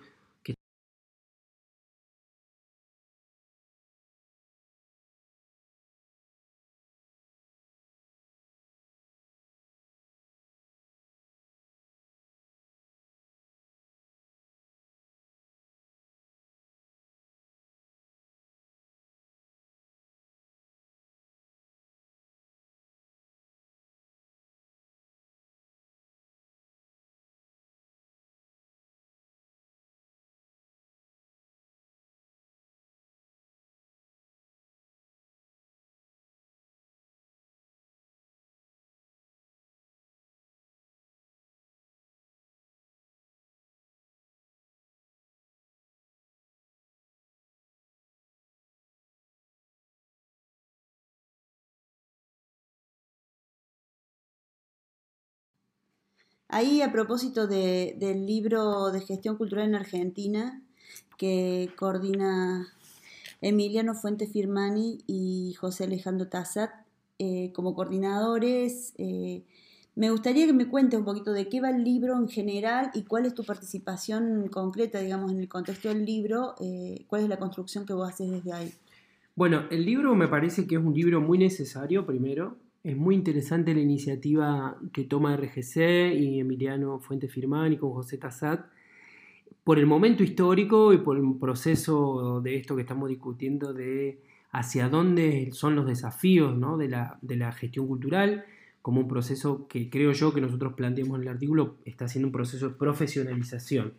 Ahí 56.53 56.83
a 56.83 56.91
propósito 56.91 57.47
del 57.47 58.27
libro 58.27 58.91
de 58.91 59.01
gestión 59.01 59.37
cultural 59.37 59.69
en 59.69 59.77
Argentina 59.77 60.61
que 61.17 61.71
coordina 61.77 62.67
Emiliano 63.41 63.95
Fuente 63.95 64.27
Firmani 64.27 64.99
y 65.07 65.55
José 65.61 65.85
Alejandro 65.85 66.27
Tassat 66.27 66.71
eh, 67.21 67.53
como 67.55 67.75
coordinadores. 67.75 68.95
Eh, 68.99 69.45
me 69.95 70.11
gustaría 70.11 70.45
que 70.47 70.53
me 70.53 70.69
cuentes 70.69 70.99
un 70.99 71.05
poquito 71.05 71.33
de 71.33 71.49
qué 71.49 71.61
va 71.61 71.71
el 71.71 71.85
libro 71.85 72.17
en 72.17 72.29
general 72.29 72.91
y 72.95 73.05
cuál 73.05 73.27
es 73.27 73.35
tu 73.35 73.45
participación 73.45 74.49
concreta, 74.49 74.99
digamos, 74.99 75.31
en 75.31 75.39
el 75.39 75.49
contexto 75.49 75.89
del 75.89 76.05
libro, 76.05 76.57
eh, 76.61 77.05
cuál 77.07 77.23
es 77.23 77.29
la 77.29 77.39
construcción 77.39 77.87
que 77.87 77.93
vos 77.93 78.09
haces 78.09 78.29
desde 78.29 78.53
ahí. 78.53 78.73
Bueno, 79.37 79.67
el 79.71 79.85
libro 79.85 80.17
me 80.17 80.27
parece 80.27 80.67
que 80.67 80.75
es 80.75 80.81
un 80.83 80.95
libro 80.95 81.21
muy 81.21 81.39
necesario, 81.39 82.05
primero. 82.05 82.57
Es 82.83 82.97
muy 82.97 83.15
interesante 83.15 83.75
la 83.75 83.81
iniciativa 83.81 84.79
que 84.93 85.05
toma 85.05 85.37
RGC 85.37 86.15
y 86.15 86.41
Emiliano 86.41 86.99
Fuente 86.99 87.29
Firmani 87.29 87.77
con 87.77 87.93
José 87.93 88.17
Tassat 88.17 88.65
por 89.65 89.79
el 89.79 89.87
momento 89.87 90.23
histórico 90.23 90.93
y 90.95 90.99
por 90.99 91.19
el 91.19 91.25
proceso 91.39 92.41
de 92.41 92.57
esto 92.57 92.75
que 92.75 92.83
estamos 92.83 93.11
discutiendo 93.11 93.75
de 93.75 94.23
hacia 94.53 94.89
dónde 94.89 95.51
son 95.53 95.77
los 95.77 95.87
desafíos 95.87 96.59
de, 96.79 97.37
la, 97.37 97.53
gestión 97.53 97.87
cultural, 97.87 98.45
como 98.83 99.03
un 99.03 99.09
proceso 99.09 99.69
que 99.69 99.91
creo 99.91 100.13
yo 100.13 100.33
que 100.33 100.41
nosotros 100.41 100.73
planteamos 100.73 101.17
en 101.17 101.23
el 101.23 101.29
artículo 101.29 101.77
está 101.85 102.09
siendo 102.09 102.29
un 102.29 102.33
proceso 102.33 102.71
de 102.71 102.75
profesionalización. 102.75 103.95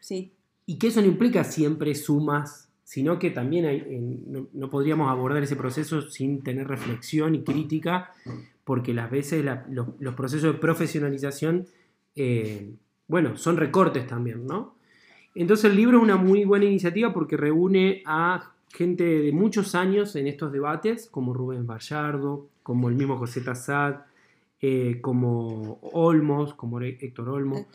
sí. 0.00 0.32
Y 0.64 0.78
que 0.78 0.88
eso 0.88 1.00
no 1.00 1.08
implica 1.08 1.42
siempre 1.42 1.94
sumas, 1.96 2.71
sino 2.84 3.18
que 3.18 3.30
también 3.30 3.66
hay, 3.66 4.18
no, 4.52 4.70
podríamos 4.70 5.10
abordar 5.10 5.42
ese 5.42 5.56
proceso 5.56 6.02
sin 6.02 6.42
tener 6.42 6.68
reflexión 6.68 7.34
y 7.34 7.42
crítica, 7.42 8.12
porque 8.64 8.94
las 8.94 9.10
veces 9.10 9.44
los, 9.68 10.14
procesos 10.14 10.54
de 10.54 10.58
profesionalización, 10.58 11.66
eh, 12.16 12.70
bueno, 13.08 13.36
son 13.36 13.56
recortes 13.56 14.06
también, 14.06 14.46
¿no? 14.46 14.74
Entonces 15.34 15.70
el 15.70 15.76
libro 15.76 15.98
es 15.98 16.04
una 16.04 16.16
muy 16.16 16.44
buena 16.44 16.66
iniciativa 16.66 17.12
porque 17.12 17.36
reúne 17.36 18.02
a 18.04 18.52
gente 18.68 19.04
de 19.04 19.32
muchos 19.32 19.74
años 19.74 20.16
en 20.16 20.26
estos 20.26 20.52
debates, 20.52 21.08
como 21.10 21.32
Rubén 21.32 21.66
Vallardo, 21.66 22.48
como 22.62 22.88
el 22.88 22.94
mismo 22.94 23.16
José 23.18 23.40
Tassad, 23.40 24.02
eh, 24.60 25.00
como 25.00 25.78
Olmos, 25.82 26.54
como 26.54 26.80
Héctor 26.80 27.28
Olmos. 27.28 27.66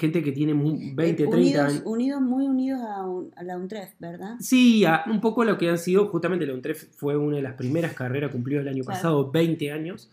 Gente 0.00 0.22
que 0.22 0.32
tiene 0.32 0.54
20, 0.54 1.26
30 1.26 1.66
años. 1.66 1.82
Unidos, 1.84 2.22
muy 2.22 2.46
unidos 2.46 2.80
a, 2.80 3.42
la 3.42 3.58
UNTREF, 3.58 3.90
¿verdad? 3.98 4.36
Sí, 4.40 4.82
un 5.10 5.20
poco 5.20 5.44
lo 5.44 5.58
que 5.58 5.68
han 5.68 5.76
sido, 5.76 6.06
justamente 6.06 6.46
la 6.46 6.54
UNTREF 6.54 6.88
fue 6.96 7.18
una 7.18 7.36
de 7.36 7.42
las 7.42 7.52
primeras 7.52 7.92
carreras 7.92 8.32
cumplidas 8.32 8.62
el 8.62 8.68
año 8.68 8.84
pasado, 8.84 9.30
20 9.30 9.70
años. 9.70 10.10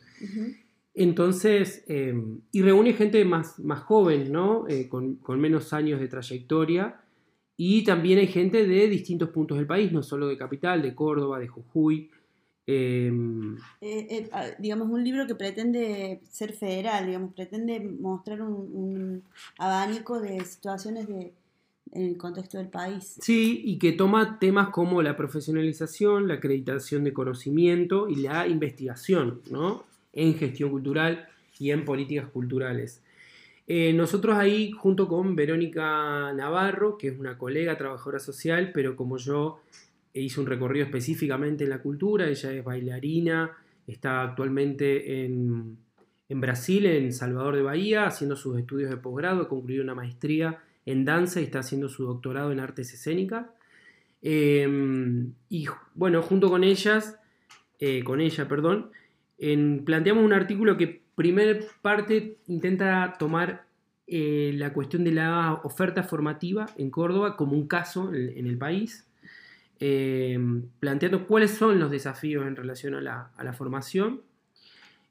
Entonces, 0.94 1.86
em, 1.88 2.42
y 2.52 2.64
reúne 2.64 2.92
gente 2.92 3.24
más, 3.24 3.60
más 3.60 3.82
joven, 3.82 4.30
¿no? 4.32 4.68
Eh, 4.68 4.90
con, 4.90 5.20
menos 5.40 5.72
años 5.72 6.02
de 6.02 6.08
trayectoria. 6.10 7.00
Y 7.56 7.84
también 7.86 8.20
hay 8.20 8.28
gente 8.28 8.66
de 8.66 8.88
distintos 8.90 9.30
puntos 9.30 9.58
del 9.58 9.68
país, 9.68 9.92
no 9.94 10.04
solo 10.04 10.28
de 10.28 10.38
Capital, 10.38 10.82
de 10.82 10.96
Córdoba, 10.96 11.40
de 11.40 11.48
Jujuy. 11.48 12.10
Em, 12.70 13.56
eh, 13.80 14.08
eh, 14.10 14.30
ah, 14.34 14.48
digamos, 14.60 14.90
un 14.90 15.02
libro 15.02 15.26
que 15.26 15.36
pretende 15.36 16.20
ser 16.30 16.52
federal, 16.52 17.06
digamos, 17.06 17.34
pretende 17.34 17.80
mostrar 17.80 18.42
un, 18.42 19.24
abanico 19.58 20.20
de 20.20 20.44
situaciones 20.44 21.08
de, 21.08 21.32
en 21.94 22.08
el 22.08 22.18
contexto 22.18 22.58
del 22.58 22.68
país. 22.68 23.18
Sí, 23.22 23.62
y 23.64 23.80
que 23.80 23.94
toma 23.94 24.38
temas 24.38 24.70
como 24.70 25.02
la 25.02 25.16
profesionalización, 25.16 26.28
la 26.28 26.36
acreditación 26.36 27.06
de 27.06 27.14
conocimiento 27.14 28.10
y 28.10 28.18
la 28.18 28.46
investigación, 28.48 29.42
¿no? 29.50 29.86
en 30.12 30.36
gestión 30.36 30.72
cultural 30.72 31.30
y 31.60 31.72
en 31.72 31.86
políticas 31.86 32.28
culturales. 32.30 33.02
Eh, 33.68 33.94
nosotros 33.94 34.38
ahí, 34.38 34.72
junto 34.72 35.08
con 35.08 35.36
Verónica 35.36 36.34
Navarro, 36.34 36.98
que 36.98 37.10
es 37.10 37.20
una 37.20 37.38
colega 37.38 37.78
trabajadora 37.78 38.20
social, 38.20 38.72
pero 38.74 38.96
como 38.96 39.18
yo 39.18 39.60
hice 40.22 40.40
un 40.40 40.46
recorrido 40.46 40.86
específicamente 40.86 41.64
en 41.64 41.70
la 41.70 41.82
cultura, 41.82 42.28
ella 42.28 42.52
es 42.52 42.64
bailarina, 42.64 43.52
está 43.86 44.22
actualmente 44.22 45.26
en, 45.26 45.78
Brasil, 46.30 46.86
en 46.86 47.14
Salvador 47.14 47.56
de 47.56 47.62
Bahía, 47.62 48.06
haciendo 48.06 48.36
sus 48.36 48.58
estudios 48.60 48.90
de 48.90 48.98
posgrado, 48.98 49.44
ha 49.44 49.48
concluido 49.48 49.84
una 49.84 49.96
maestría 49.96 50.60
en 50.86 51.06
danza 51.06 51.40
y 51.40 51.44
está 51.44 51.60
haciendo 51.60 51.90
su 51.90 52.06
doctorado 52.06 52.52
en 52.52 52.60
artes 52.60 52.94
escénicas. 52.94 53.48
Em, 54.22 55.34
y 55.50 55.68
bueno, 55.96 56.22
junto 56.22 56.50
con 56.50 56.64
ellas, 56.64 57.18
eh, 57.80 58.04
con 58.04 58.20
ella, 58.20 58.48
perdón, 58.48 58.92
planteamos 59.86 60.24
un 60.24 60.34
artículo 60.34 60.78
que, 60.78 61.02
primer 61.16 61.66
parte, 61.82 62.38
intenta 62.48 63.16
tomar 63.18 63.68
eh, 64.10 64.54
la 64.56 64.72
cuestión 64.72 65.04
de 65.04 65.12
la 65.12 65.60
oferta 65.64 66.02
formativa 66.02 66.68
en 66.78 66.90
Córdoba 66.90 67.36
como 67.36 67.54
un 67.54 67.68
caso 67.68 68.14
en, 68.14 68.48
el 68.48 68.58
país, 68.58 69.07
eh, 69.80 70.40
planteando 70.80 71.28
cuáles 71.28 71.52
son 71.52 71.80
los 71.80 71.92
desafíos 71.92 72.48
en 72.48 72.56
relación 72.56 72.96
a 72.96 73.02
la, 73.02 73.54
formación. 73.54 74.22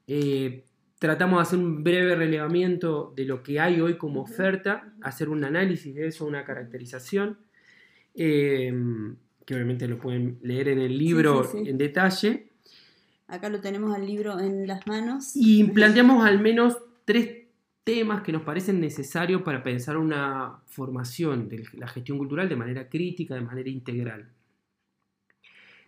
Eh, 0.07 0.63
tratamos 0.99 1.39
de 1.39 1.41
hacer 1.41 1.59
un 1.59 1.83
breve 1.83 2.15
relevamiento 2.15 3.13
de 3.15 3.25
lo 3.25 3.43
que 3.43 3.59
hay 3.59 3.81
hoy 3.81 3.97
como 3.97 4.21
oferta, 4.21 4.93
hacer 5.01 5.29
un 5.29 5.43
análisis 5.43 5.95
de 5.95 6.07
eso, 6.07 6.25
una 6.25 6.43
caracterización, 6.43 7.37
que 8.13 9.53
obviamente 9.53 9.87
lo 9.87 9.99
pueden 9.99 10.39
leer 10.41 10.69
en 10.69 10.79
el 10.79 10.97
libro 10.97 11.49
en 11.53 11.77
detalle. 11.77 12.47
Acá 13.27 13.49
lo 13.49 13.59
tenemos 13.59 13.95
al 13.95 14.05
libro 14.05 14.39
en 14.39 14.67
las 14.67 14.87
manos. 14.87 15.31
Y 15.35 15.65
planteamos 15.65 16.25
al 16.25 16.39
menos 16.39 16.77
tres 17.05 17.47
temas 17.83 18.21
que 18.21 18.33
nos 18.33 18.41
parecen 18.41 18.81
necesarios 18.81 19.43
para 19.43 19.63
pensar 19.63 19.95
una 19.95 20.59
formación 20.65 21.47
de 21.47 21.63
la 21.73 21.87
gestión 21.87 22.17
cultural 22.17 22.49
de 22.49 22.55
manera 22.57 22.89
crítica, 22.89 23.35
de 23.35 23.41
manera 23.41 23.69
integral. 23.69 24.29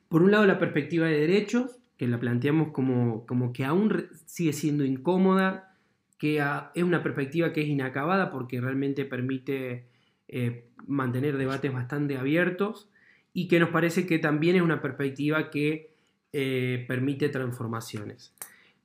Por 0.10 0.24
un 0.24 0.32
lado, 0.32 0.46
la 0.46 0.60
perspectiva 0.60 1.08
de 1.08 1.20
derechos, 1.20 1.78
que 1.98 2.08
la 2.08 2.20
planteamos 2.20 2.72
como, 2.72 3.26
como 3.26 3.54
que 3.54 3.64
aún 3.64 4.08
sigue 4.26 4.54
siendo 4.54 4.84
incómoda, 4.84 5.76
que 6.18 6.44
es 6.76 6.84
una 6.84 7.02
perspectiva 7.02 7.54
que 7.54 7.62
es 7.62 7.68
inacabada 7.68 8.32
porque 8.32 8.60
realmente 8.60 9.06
permite 9.06 9.86
eh, 10.28 10.66
mantener 10.86 11.38
debates 11.38 11.72
bastante 11.72 12.18
abiertos 12.18 12.90
y 13.34 13.48
que 13.48 13.60
nos 13.60 13.70
parece 13.70 14.06
que 14.06 14.20
también 14.20 14.56
es 14.56 14.62
una 14.62 14.82
perspectiva 14.82 15.50
que 15.50 15.92
eh, 16.34 16.86
permite 16.88 17.30
transformaciones. 17.30 18.34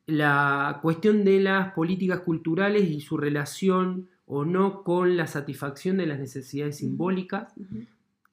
La 0.06 0.78
cuestión 0.80 1.24
de 1.24 1.40
las 1.40 1.72
políticas 1.72 2.20
culturales 2.20 2.88
y 2.88 3.00
su 3.00 3.16
relación 3.16 4.08
o 4.26 4.44
no 4.44 4.82
con 4.82 5.16
la 5.16 5.26
satisfacción 5.26 5.96
de 5.96 6.06
las 6.06 6.18
necesidades 6.18 6.78
simbólicas, 6.78 7.52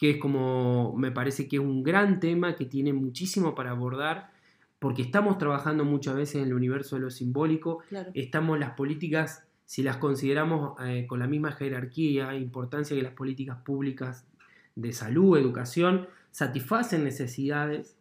que 0.02 0.10
es 0.10 0.18
como 0.18 0.96
me 0.98 1.12
parece 1.12 1.48
que 1.48 1.58
es 1.58 1.62
un 1.62 1.84
gran 1.84 2.20
tema 2.20 2.56
que 2.56 2.66
tiene 2.66 2.92
muchísimo 2.92 3.54
para 3.54 3.70
abordar, 3.70 4.32
porque 4.80 5.04
estamos 5.04 5.38
trabajando 5.38 5.86
muchas 5.86 6.16
veces 6.16 6.38
en 6.38 6.48
el 6.48 6.56
universo 6.56 6.96
de 6.96 7.04
lo 7.04 7.12
simbólico, 7.12 7.84
estamos 8.16 8.58
las 8.58 8.72
políticas, 8.72 9.46
si 9.66 9.84
las 9.84 9.98
consideramos 9.98 10.74
eh, 10.84 11.06
con 11.08 11.20
la 11.20 11.28
misma 11.28 11.52
jerarquía 11.52 12.34
e 12.34 12.40
importancia 12.40 12.96
que 12.96 13.04
las 13.04 13.14
políticas 13.14 13.60
públicas 13.60 14.26
de 14.76 14.92
salud, 14.92 15.38
educación, 15.38 16.08
satisfacen 16.32 17.04
necesidades 17.04 17.96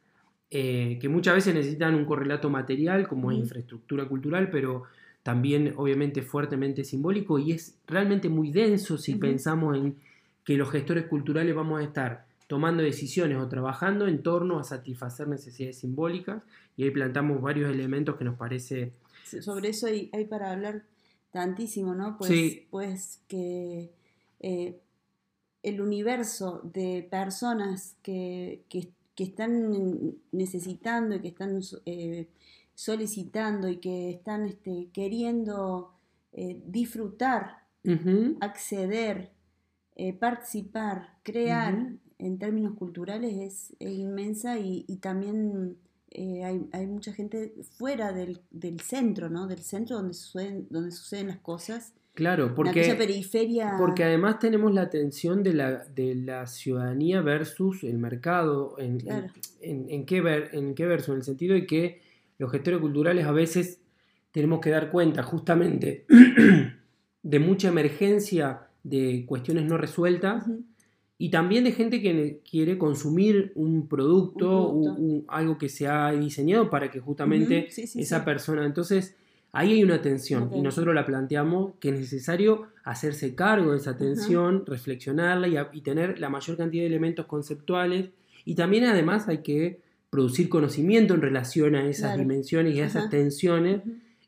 eh, 0.51 0.97
que 1.03 1.11
muchas 1.11 1.35
veces 1.35 1.55
necesitan 1.55 1.95
un 1.95 2.07
correlato 2.07 2.49
material 2.49 3.09
como 3.09 3.31
infraestructura 3.31 4.09
cultural, 4.09 4.49
pero 4.49 4.85
también 5.23 5.75
obviamente 5.77 6.23
fuertemente 6.23 6.83
simbólico 6.83 7.39
y 7.39 7.53
es 7.53 7.79
realmente 7.87 8.31
muy 8.31 8.51
denso 8.51 8.97
si 8.97 9.17
pensamos 9.17 9.77
en 9.77 9.97
que 10.45 10.55
los 10.57 10.71
gestores 10.71 11.07
culturales 11.07 11.55
vamos 11.55 11.81
a 11.81 11.85
estar 11.85 12.27
tomando 12.47 12.83
decisiones 12.83 13.39
o 13.39 13.49
trabajando 13.49 14.09
en 14.09 14.23
torno 14.23 14.59
a 14.59 14.65
satisfacer 14.65 15.29
necesidades 15.29 15.79
simbólicas 15.79 16.43
y 16.77 16.85
ahí 16.85 16.91
plantamos 16.91 17.41
varios 17.41 17.71
elementos 17.71 18.17
que 18.17 18.25
nos 18.25 18.37
parece... 18.37 18.93
Sobre 19.25 19.69
eso 19.69 19.87
hay, 19.87 20.25
para 20.29 20.51
hablar 20.51 20.83
tantísimo, 21.31 21.95
¿no? 21.95 22.19
Pues, 22.19 22.63
pues 22.71 23.23
que 23.29 23.93
eh, 24.41 24.81
el 25.63 25.81
universo 25.81 26.61
de 26.65 27.07
personas 27.09 27.97
que, 28.03 28.65
que, 28.69 28.89
que 29.15 29.25
están 29.25 30.17
necesitando 30.33 31.15
y 31.15 31.21
que 31.21 31.29
están 31.29 31.61
eh, 31.87 32.29
solicitando 32.75 33.69
y 33.69 33.77
que 33.77 34.11
están 34.11 34.47
este, 34.47 34.89
queriendo 34.93 35.93
eh, 36.33 36.63
disfrutar, 36.67 37.61
acceder, 38.41 39.31
eh, 39.97 40.13
participar, 40.13 41.19
crear 41.23 41.93
en 42.19 42.39
términos 42.39 42.75
culturales 42.75 43.35
es, 43.37 43.77
inmensa 43.81 44.59
y, 44.59 44.85
también 45.01 45.77
hay, 46.13 46.87
mucha 46.87 47.13
gente 47.13 47.55
fuera 47.79 48.13
del, 48.13 48.41
centro, 48.81 49.31
¿no? 49.31 49.47
Del 49.47 49.63
centro 49.63 49.97
donde 49.97 50.15
suceden, 50.15 50.67
donde 50.71 50.91
suceden 50.91 51.29
las 51.29 51.39
cosas 51.39 51.95
Claro, 52.15 52.55
porque, 52.55 52.95
periferia... 52.99 53.77
porque 53.79 54.05
además 54.05 54.41
tenemos 54.41 54.75
la 54.75 54.83
atención 54.83 55.43
de 55.43 55.55
la, 55.55 55.85
de 55.87 56.15
la 56.15 56.47
ciudadanía 56.47 57.23
versus 57.23 57.85
el 57.85 57.99
mercado. 57.99 58.75
En, 58.79 58.99
en, 59.63 60.05
qué 60.05 60.21
ver, 60.21 60.51
¿En 60.53 60.75
qué 60.75 60.87
verso? 60.87 61.13
En 61.13 61.19
el 61.19 61.25
sentido 61.25 61.55
de 61.55 61.67
que 61.67 62.03
los 62.37 62.51
gestores 62.51 62.81
culturales 62.81 63.25
a 63.27 63.33
veces 63.33 63.81
tenemos 64.33 64.61
que 64.61 64.71
dar 64.71 64.91
cuenta 64.91 65.23
justamente 65.23 66.05
de 67.23 67.39
mucha 67.39 67.69
emergencia 67.69 68.69
de 68.83 69.25
cuestiones 69.27 69.65
no 69.65 69.77
resueltas 69.77 70.47
y 71.19 71.29
también 71.29 71.65
de 71.65 71.73
gente 71.73 72.01
que 72.01 72.41
quiere 72.51 72.79
consumir 72.79 73.53
un 73.55 73.89
producto, 73.89 74.75
algo 75.29 75.59
que 75.59 75.69
se 75.69 75.87
ha 75.87 76.13
diseñado 76.13 76.71
para 76.71 76.91
que 76.91 76.99
justamente 76.99 77.69
esa 77.77 78.25
persona, 78.25 78.65
entonces 78.65 79.17
ahí 79.53 79.75
hay 79.75 79.85
una 79.85 80.01
tensión 80.01 80.51
y 80.55 80.63
nosotros 80.63 80.95
la 80.95 81.05
planteamos 81.05 81.73
que 81.79 81.91
es 81.91 81.99
necesario 81.99 82.69
hacerse 82.85 83.35
cargo 83.35 83.73
de 83.73 83.77
esa 83.77 83.99
tensión, 83.99 84.65
reflexionarla 84.67 85.69
y, 85.73 85.81
tener 85.83 86.19
la 86.19 86.31
mayor 86.31 86.57
cantidad 86.57 86.85
de 86.85 86.87
elementos 86.87 87.27
conceptuales 87.27 88.09
y 88.47 88.55
también 88.55 88.85
además 88.85 89.29
hay 89.29 89.39
que 89.39 89.81
producir 90.09 90.49
conocimiento 90.49 91.13
en 91.13 91.21
relación 91.21 91.75
a 91.75 91.87
esas 91.87 92.17
dimensiones 92.17 92.75
y 92.75 92.81
a 92.81 92.87
esas 92.87 93.11
tensiones, 93.11 93.83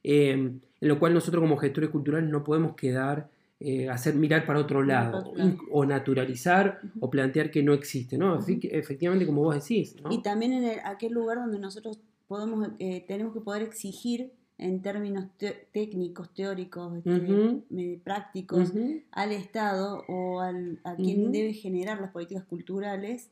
eh, 0.05 0.33
en 0.33 0.89
lo 0.89 0.99
cual 0.99 1.15
nosotros 1.15 1.41
como 1.41 1.57
gestores 1.57 1.89
culturales 1.89 2.29
no 2.29 2.45
podemos 2.45 2.77
quedar 2.77 3.31
eh, 3.64 3.88
hacer 3.88 4.14
mirar 4.14 4.45
para 4.45 4.59
otro 4.59 4.83
lado, 4.83 5.33
o 5.71 5.85
naturalizar 5.85 6.81
o 6.99 7.09
plantear 7.11 7.50
que 7.50 7.62
no 7.62 7.75
existe, 7.75 8.19
¿no? 8.19 8.38
Efectivamente, 8.38 9.25
como 9.25 9.42
vos 9.42 9.54
decís. 9.54 9.95
Y 10.11 10.23
también 10.23 10.52
en 10.52 10.81
aquel 10.85 11.12
lugar 11.12 11.38
donde 11.38 11.59
nosotros 11.59 12.00
podemos, 12.26 12.71
eh, 12.78 13.04
tenemos 13.07 13.33
que 13.35 13.40
poder 13.40 13.62
exigir 13.62 14.33
en 14.59 14.83
términos 14.83 15.26
técnicos, 15.73 16.33
teóricos, 16.35 16.99
este, 17.04 18.00
prácticos, 18.02 18.73
al 19.11 19.33
Estado 19.33 20.04
o 20.09 20.40
al, 20.40 20.81
a 20.85 20.97
quien 20.97 21.31
debe 21.31 21.52
generar 21.52 22.00
las 22.00 22.11
políticas 22.11 22.45
culturales, 22.45 23.31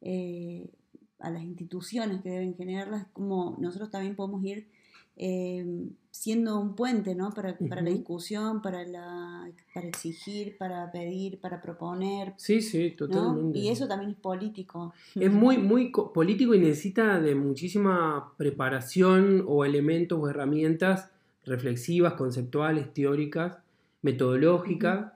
eh, 0.00 0.70
a 1.18 1.30
las 1.30 1.42
instituciones 1.42 2.20
que 2.22 2.30
deben 2.30 2.54
generarlas, 2.56 3.06
como 3.12 3.56
nosotros 3.60 3.90
también 3.90 4.16
podemos 4.16 4.44
ir 4.44 4.66
Em, 5.14 5.90
siendo 6.10 6.58
un 6.58 6.74
puente 6.74 7.14
¿no? 7.14 7.30
para, 7.30 7.54
la 7.60 7.90
discusión, 7.90 8.62
para, 8.62 8.84
la, 8.86 9.50
para 9.74 9.86
exigir, 9.86 10.56
para 10.56 10.90
pedir, 10.90 11.38
para 11.38 11.60
proponer. 11.60 12.34
Sí, 12.36 12.60
sí, 12.60 12.90
totalmente. 12.90 13.58
Y 13.58 13.68
eso 13.68 13.86
también 13.86 14.12
es 14.12 14.16
político. 14.16 14.94
Es 15.14 15.30
muy, 15.30 15.58
muy 15.58 15.90
político 15.90 16.54
y 16.54 16.60
necesita 16.60 17.20
de 17.20 17.34
muchísima 17.34 18.32
preparación 18.36 19.44
o 19.46 19.64
elementos 19.64 20.18
o 20.20 20.28
herramientas 20.28 21.10
reflexivas, 21.44 22.14
conceptuales, 22.14 22.92
teóricas, 22.94 23.58
metodológicas, 24.02 25.12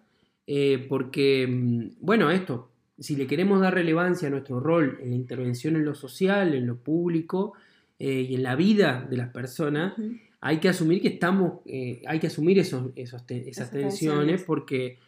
eh, 0.47 0.87
porque, 0.89 1.47
mm, 1.47 1.91
bueno, 2.01 2.31
esto, 2.31 2.71
si 2.99 3.17
le 3.17 3.27
queremos 3.27 3.61
dar 3.61 3.75
relevancia 3.75 4.29
a 4.29 4.31
nuestro 4.31 4.61
rol 4.61 4.99
en 5.03 5.11
la 5.11 5.17
intervención 5.17 5.77
en 5.77 5.85
lo 5.85 5.95
social, 5.95 6.55
en 6.55 6.67
lo 6.67 6.77
público, 6.77 7.55
eh, 7.99 8.27
y 8.29 8.35
en 8.35 8.43
la 8.43 8.57
vida 8.57 9.07
de 9.09 9.17
las 9.17 9.31
personas, 9.31 9.95
hay 10.41 10.59
que 10.59 10.69
asumir 10.69 11.01
que 11.01 11.09
estamos, 11.09 11.61
eh, 11.67 12.03
hay 12.07 12.19
que 12.19 12.27
asumir 12.27 12.59
esos, 12.59 12.91
esas, 12.95 13.27
tensiones, 13.27 14.43
porque 14.43 14.99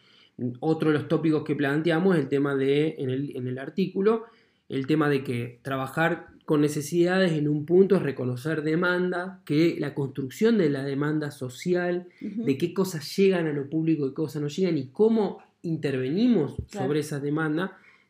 otro 0.59 0.91
de 0.91 0.97
los 0.97 1.07
tópicos 1.07 1.43
que 1.43 1.55
planteamos 1.55 2.15
es 2.15 2.21
el 2.23 2.29
tema 2.29 2.55
de, 2.55 2.95
en 2.97 3.09
el, 3.09 3.35
en 3.35 3.47
el 3.47 3.59
artículo, 3.59 4.25
el 4.69 4.87
tema 4.87 5.09
de 5.09 5.23
que 5.23 5.59
trabajar 5.61 6.27
con 6.45 6.61
necesidades 6.61 7.33
en 7.33 7.47
un 7.47 7.65
punto 7.65 7.95
es 7.95 8.01
reconocer 8.01 8.63
demanda, 8.63 9.41
que 9.45 9.75
la 9.79 9.93
construcción 9.93 10.57
de 10.57 10.69
la 10.69 10.83
demanda 10.83 11.29
social, 11.29 12.07
de 12.21 12.57
qué 12.57 12.73
cosas 12.73 13.15
llegan 13.15 13.45
a 13.45 13.53
lo 13.53 13.69
público, 13.69 14.07
qué 14.07 14.15
cosas 14.15 14.41
no 14.41 14.47
llegan 14.47 14.77
y 14.77 14.87
cómo 14.87 15.43
intervenimos 15.61 16.55
sobre 16.65 17.01
esas 17.01 17.21
demandas, 17.21 17.69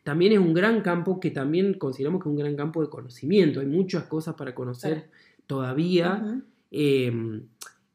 también 0.10 0.34
es 0.34 0.40
un 0.40 0.56
gran 0.56 0.82
campo 0.82 1.20
que 1.20 1.30
también 1.30 1.76
consideramos 1.76 2.24
que 2.24 2.30
es 2.30 2.32
un 2.32 2.40
gran 2.40 2.56
campo 2.56 2.82
de 2.82 2.90
conocimiento. 2.90 3.60
Hay 3.60 3.68
muchas 3.68 4.06
cosas 4.06 4.34
para 4.34 4.56
conocer 4.56 5.08
todavía. 5.46 6.42
Em, 6.72 7.44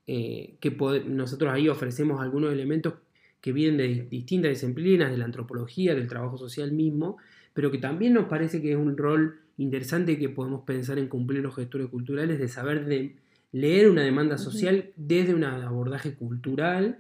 eh, 0.06 0.54
que 0.60 0.70
nosotros 1.08 1.52
ahí 1.52 1.68
ofrecemos 1.68 2.20
algunos 2.20 2.52
elementos 2.52 2.94
que 3.40 3.50
vienen 3.50 3.78
de 3.78 4.06
distintas 4.08 4.50
disciplinas, 4.50 5.10
de 5.10 5.16
la 5.16 5.24
antropología, 5.24 5.96
del 5.96 6.06
trabajo 6.06 6.38
social 6.38 6.70
mismo, 6.70 7.16
pero 7.52 7.72
que 7.72 7.78
también 7.78 8.12
nos 8.12 8.26
parece 8.26 8.62
que 8.62 8.70
es 8.70 8.78
un 8.78 8.96
rol 8.96 9.40
interesante 9.56 10.16
que 10.16 10.28
podemos 10.28 10.62
pensar 10.62 11.00
en 11.00 11.08
cumplir 11.08 11.42
los 11.42 11.56
gestores 11.56 11.88
culturales, 11.88 12.38
de 12.38 12.46
saber 12.46 12.84
de 12.84 13.16
leer 13.50 13.90
una 13.90 14.02
demanda 14.02 14.38
social 14.38 14.92
desde 14.94 15.34
un 15.34 15.42
abordaje 15.42 16.14
cultural 16.14 16.96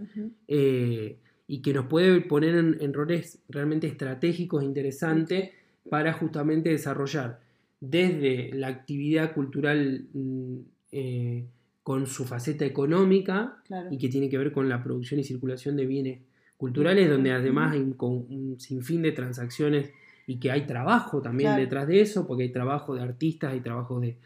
y 1.46 1.60
que 1.60 1.74
nos 1.74 1.86
puede 1.86 2.20
poner 2.22 2.54
en, 2.54 2.92
roles 2.92 3.38
realmente 3.48 3.86
estratégicos 3.86 4.62
e 4.62 4.66
interesantes 4.66 5.50
para 5.90 6.12
justamente 6.12 6.70
desarrollar 6.70 7.40
desde 7.80 8.50
la 8.54 8.68
actividad 8.68 9.34
cultural 9.34 10.06
mm, 10.12 10.56
eh, 10.92 11.44
con 11.82 12.06
su 12.06 12.24
faceta 12.24 12.64
económica 12.64 13.58
y 13.90 13.98
que 13.98 14.08
tiene 14.08 14.30
que 14.30 14.38
ver 14.38 14.52
con 14.52 14.70
la 14.70 14.82
producción 14.82 15.20
y 15.20 15.24
circulación 15.24 15.76
de 15.76 15.84
bienes 15.84 16.20
culturales, 16.56 17.10
donde 17.10 17.30
además 17.30 17.74
hay 17.74 17.80
un, 17.80 18.56
sinfín 18.58 19.02
de 19.02 19.12
transacciones 19.12 19.90
y 20.26 20.38
que 20.38 20.50
hay 20.50 20.62
trabajo 20.66 21.20
también 21.20 21.56
detrás 21.56 21.86
de 21.86 22.00
eso, 22.00 22.26
porque 22.26 22.44
hay 22.44 22.48
trabajo 22.48 22.94
de 22.94 23.02
artistas, 23.02 23.52
hay 23.52 23.60
trabajo 23.60 24.00
de, 24.00 24.16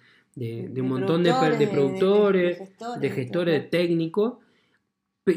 un 0.80 0.88
montón 0.88 1.24
de, 1.24 1.32
productores, 1.68 2.60
de, 3.00 3.10
gestores, 3.10 3.60
de 3.60 3.68
técnicos, 3.68 4.34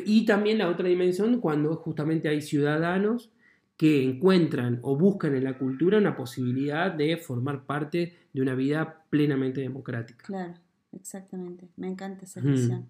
y 0.06 0.26
también 0.26 0.58
la 0.58 0.70
otra 0.70 0.88
dimensión 0.88 1.40
cuando 1.40 1.76
justamente 1.76 2.30
hay 2.30 2.42
ciudadanos 2.42 3.32
que 3.78 4.04
encuentran 4.04 4.80
o 4.84 4.96
buscan 4.96 5.36
en 5.36 5.44
la 5.44 5.58
cultura 5.58 5.98
una 5.98 6.16
posibilidad 6.16 6.92
de 6.92 7.18
formar 7.18 7.66
parte 7.66 8.14
de 8.32 8.42
una 8.42 8.54
vida 8.54 9.04
plenamente 9.10 9.62
democrática. 9.62 10.24
Claro, 10.26 10.54
exactamente. 10.94 11.68
Me 11.78 11.88
encanta 11.88 12.26
esa 12.26 12.42
visión. 12.42 12.88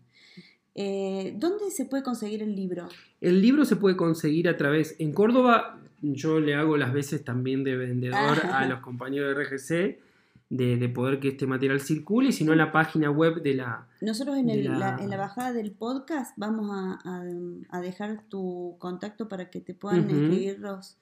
Eh, 0.76 1.34
¿Dónde 1.38 1.72
se 1.72 1.86
puede 1.86 2.04
conseguir 2.04 2.44
el 2.44 2.56
libro? 2.56 2.90
El 3.20 3.42
libro 3.42 3.66
se 3.66 3.76
puede 3.76 3.96
conseguir 3.96 4.48
a 4.50 4.58
través, 4.58 4.96
en 5.00 5.14
Córdoba, 5.14 5.80
yo 6.02 6.40
le 6.40 6.56
hago 6.56 6.78
las 6.78 6.94
veces 6.94 7.24
también 7.24 7.64
de 7.64 7.78
vendedor 7.78 8.40
a 8.52 8.66
los 8.68 8.80
compañeros 8.80 9.36
de 9.36 9.44
RGC 9.44 10.00
de, 10.52 10.88
poder 10.90 11.20
que 11.22 11.30
este 11.30 11.48
material 11.48 11.80
circule, 11.80 12.34
sino 12.34 12.52
en 12.52 12.58
la 12.58 12.74
página 12.74 13.10
web 13.10 13.42
de 13.42 13.54
la... 13.56 13.88
Nosotros 14.02 14.38
en, 14.38 14.48
la, 14.48 14.98
en 15.00 15.10
la, 15.10 15.18
bajada 15.18 15.54
del 15.54 15.72
podcast 15.72 16.34
vamos 16.36 16.70
a, 16.70 17.24
dejar 17.80 18.26
tu 18.28 18.76
contacto 18.78 19.30
para 19.30 19.50
que 19.50 19.62
te 19.62 19.74
puedan 19.74 20.10
escribir 20.10 20.60
los, 20.60 20.98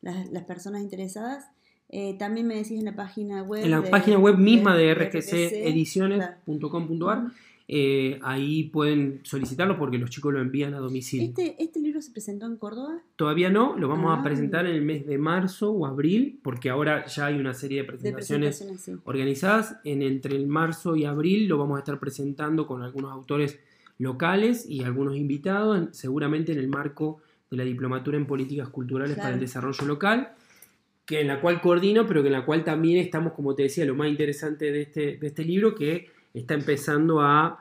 las, 0.00 0.44
personas 0.44 0.80
interesadas. 0.80 1.50
Eh, 1.90 2.16
también 2.18 2.46
me 2.46 2.54
decís 2.54 2.78
en 2.78 2.86
la 2.86 2.96
página 2.96 3.42
web... 3.42 3.62
En 3.62 3.72
la 3.72 3.82
página 3.82 4.18
web 4.18 4.38
misma 4.38 4.74
de, 4.74 4.94
rgcediciones.com.ar. 4.94 7.24
Eh, 7.66 8.18
ahí 8.22 8.64
pueden 8.64 9.20
solicitarlo 9.22 9.78
porque 9.78 9.96
los 9.96 10.10
chicos 10.10 10.34
lo 10.34 10.40
envían 10.40 10.74
a 10.74 10.78
domicilio. 10.78 11.28
¿Este, 11.28 11.56
¿Este, 11.62 11.80
libro 11.80 12.02
se 12.02 12.10
presentó 12.10 12.44
en 12.44 12.56
Córdoba? 12.56 13.00
Todavía 13.16 13.48
no, 13.48 13.78
lo 13.78 13.88
vamos 13.88 14.14
a 14.14 14.20
ah. 14.20 14.22
presentar 14.22 14.66
en 14.66 14.74
el 14.74 14.82
mes 14.82 15.06
de 15.06 15.16
marzo 15.16 15.70
o 15.70 15.86
abril, 15.86 16.40
porque 16.42 16.68
ahora 16.68 17.06
ya 17.06 17.26
hay 17.26 17.36
una 17.36 17.54
serie 17.54 17.82
de 17.82 17.84
presentaciones, 17.84 18.66
organizadas. 19.04 19.76
En, 19.84 20.02
entre 20.02 20.36
el 20.36 20.46
marzo 20.46 20.94
y 20.94 21.06
abril 21.06 21.48
lo 21.48 21.56
vamos 21.56 21.76
a 21.76 21.78
estar 21.78 21.98
presentando 21.98 22.66
con 22.66 22.82
algunos 22.82 23.10
autores 23.12 23.58
locales 23.98 24.68
y 24.68 24.82
algunos 24.82 25.16
invitados, 25.16 25.88
seguramente 25.92 26.52
en 26.52 26.58
el 26.58 26.68
marco 26.68 27.22
de 27.50 27.56
la 27.56 27.64
Diplomatura 27.64 28.18
en 28.18 28.26
Políticas 28.26 28.68
Culturales 28.68 29.16
para 29.16 29.34
el 29.34 29.40
Desarrollo 29.40 29.86
Local, 29.86 30.32
que 31.06 31.20
en 31.20 31.28
la 31.28 31.40
cual 31.40 31.60
coordino, 31.60 32.06
pero 32.06 32.22
que 32.22 32.28
en 32.28 32.32
la 32.32 32.44
cual 32.44 32.64
también 32.64 32.98
estamos, 32.98 33.32
como 33.32 33.54
te 33.54 33.62
decía, 33.64 33.84
lo 33.84 33.94
más 33.94 34.08
interesante 34.08 34.70
de 34.70 34.82
este, 34.82 35.16
de 35.16 35.26
este 35.26 35.44
libro, 35.44 35.74
que 35.74 36.08
está 36.34 36.54
empezando 36.54 37.20
a, 37.20 37.60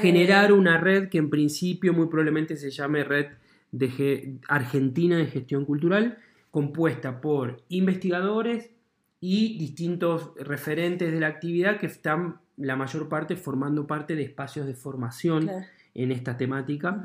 generar, 0.00 0.52
una 0.52 0.78
red 0.78 1.08
que 1.08 1.18
en 1.18 1.28
principio 1.28 1.92
muy 1.92 2.06
probablemente 2.06 2.56
se 2.56 2.70
llame 2.70 3.02
Red 3.02 3.26
de 3.72 4.36
Argentina 4.48 5.16
de 5.16 5.26
Gestión 5.26 5.64
Cultural, 5.64 6.18
compuesta 6.52 7.20
por 7.20 7.60
investigadores 7.68 8.70
y 9.20 9.58
distintos 9.58 10.30
referentes 10.36 11.10
de 11.12 11.18
la 11.18 11.26
actividad 11.26 11.78
que 11.78 11.86
están 11.86 12.36
la 12.56 12.76
mayor 12.76 13.08
parte 13.08 13.34
formando 13.36 13.86
parte 13.86 14.14
de 14.14 14.22
espacios 14.22 14.66
de 14.66 14.74
formación 14.74 15.50
en 15.94 16.12
esta 16.12 16.36
temática. 16.36 17.02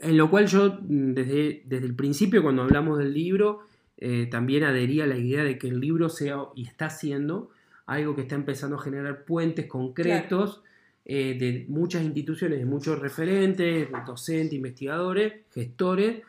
En 0.00 0.16
lo 0.16 0.28
cual 0.28 0.46
yo 0.46 0.78
desde, 0.82 1.62
desde, 1.64 1.86
el 1.86 1.94
principio, 1.94 2.42
cuando 2.42 2.62
hablamos 2.62 2.98
del 2.98 3.14
libro, 3.14 3.66
eh, 3.96 4.26
también 4.26 4.64
adhería 4.64 5.04
a 5.04 5.06
la 5.06 5.16
idea 5.16 5.42
de 5.42 5.58
que 5.58 5.68
el 5.68 5.80
libro 5.80 6.08
sea 6.08 6.38
y 6.54 6.64
está 6.64 6.90
siendo 6.90 7.50
algo 7.86 8.14
que 8.14 8.22
está 8.22 8.34
empezando 8.34 8.76
a 8.76 8.82
generar 8.82 9.24
puentes 9.24 9.66
concretos 9.66 10.62
eh, 11.04 11.36
de 11.38 11.66
muchas 11.68 12.02
instituciones, 12.02 12.58
de 12.58 12.66
muchos 12.66 12.98
referentes, 12.98 13.88
docentes, 14.06 14.54
investigadores, 14.54 15.34
gestores, 15.52 16.22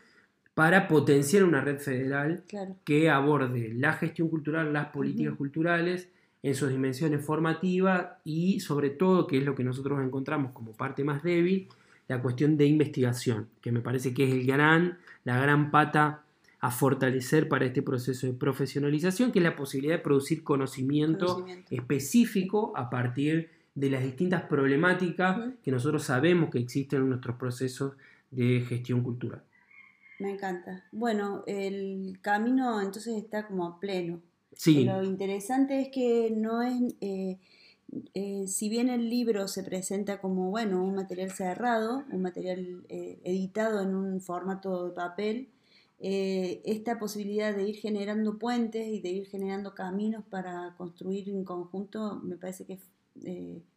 para 0.53 0.87
potenciar 0.87 1.43
una 1.43 1.61
red 1.61 1.77
federal 1.77 2.43
que 2.83 3.09
aborde 3.09 3.73
la 3.73 3.93
gestión 3.93 4.27
cultural, 4.29 4.73
las 4.73 4.87
políticas 4.87 5.35
culturales 5.35 6.09
en 6.43 6.55
sus 6.55 6.69
dimensiones 6.69 7.25
formativas 7.25 8.07
y 8.23 8.59
sobre 8.59 8.89
todo, 8.89 9.27
que 9.27 9.37
es 9.39 9.43
lo 9.43 9.55
que 9.55 9.63
nosotros 9.63 10.03
encontramos 10.03 10.51
como 10.53 10.71
parte 10.71 11.03
más 11.03 11.23
débil, 11.23 11.67
la 12.07 12.21
cuestión 12.21 12.57
de 12.57 12.65
investigación, 12.65 13.49
que 13.61 13.71
me 13.71 13.81
parece 13.81 14.13
que 14.13 14.23
es 14.23 14.33
el 14.33 14.45
gran, 14.45 14.97
la 15.25 15.39
gran 15.39 15.71
pata 15.71 16.23
a 16.67 16.71
fortalecer 16.71 17.47
para 17.47 17.65
este 17.65 17.81
proceso 17.81 18.27
de 18.27 18.33
profesionalización, 18.33 19.31
que 19.31 19.39
es 19.39 19.43
la 19.43 19.55
posibilidad 19.55 19.95
de 19.95 20.03
producir 20.03 20.43
conocimiento, 20.43 21.45
específico 21.71 22.73
a 22.75 22.89
partir 22.89 23.49
de 23.73 23.89
las 23.89 24.03
distintas 24.03 24.41
problemáticas 24.43 25.53
que 25.63 25.71
nosotros 25.71 26.03
sabemos 26.03 26.49
que 26.49 26.59
existen 26.59 27.03
en 27.03 27.09
nuestros 27.09 27.37
procesos 27.37 27.93
de 28.31 28.65
gestión 28.67 29.01
cultural. 29.01 29.43
Me 30.19 30.31
encanta. 30.31 30.83
Bueno, 30.91 31.45
el 31.47 32.19
camino 32.21 32.81
entonces 32.81 33.15
está 33.15 33.47
como 33.47 33.79
pleno. 33.79 34.19
Sí. 34.51 34.83
Lo 34.83 35.03
interesante 35.03 35.79
es 35.79 35.87
que 35.87 36.33
no 36.35 36.61
es, 36.63 36.95
eh, 36.99 37.37
eh, 38.13 38.45
si 38.45 38.67
bien 38.67 38.89
el 38.89 39.09
libro 39.09 39.47
se 39.47 39.63
presenta 39.63 40.19
como, 40.19 40.49
bueno, 40.49 40.83
un 40.83 40.95
material 40.95 41.31
cerrado, 41.31 42.03
un 42.11 42.21
material 42.21 42.83
eh, 42.89 43.21
editado 43.23 43.81
en 43.81 43.95
un 43.95 44.19
formato 44.19 44.89
de 44.89 44.93
papel, 44.93 45.47
esta 45.99 46.99
posibilidad 46.99 47.55
de 47.55 47.69
ir 47.69 47.75
generando 47.77 48.37
puentes 48.37 48.87
y 48.87 49.01
de 49.01 49.09
ir 49.09 49.27
generando 49.27 49.73
caminos 49.73 50.23
para 50.29 50.75
construir 50.77 51.27
en 51.29 51.43
conjunto 51.43 52.21
me 52.23 52.37
parece 52.37 52.65
que 52.65 52.73
es 52.73 52.91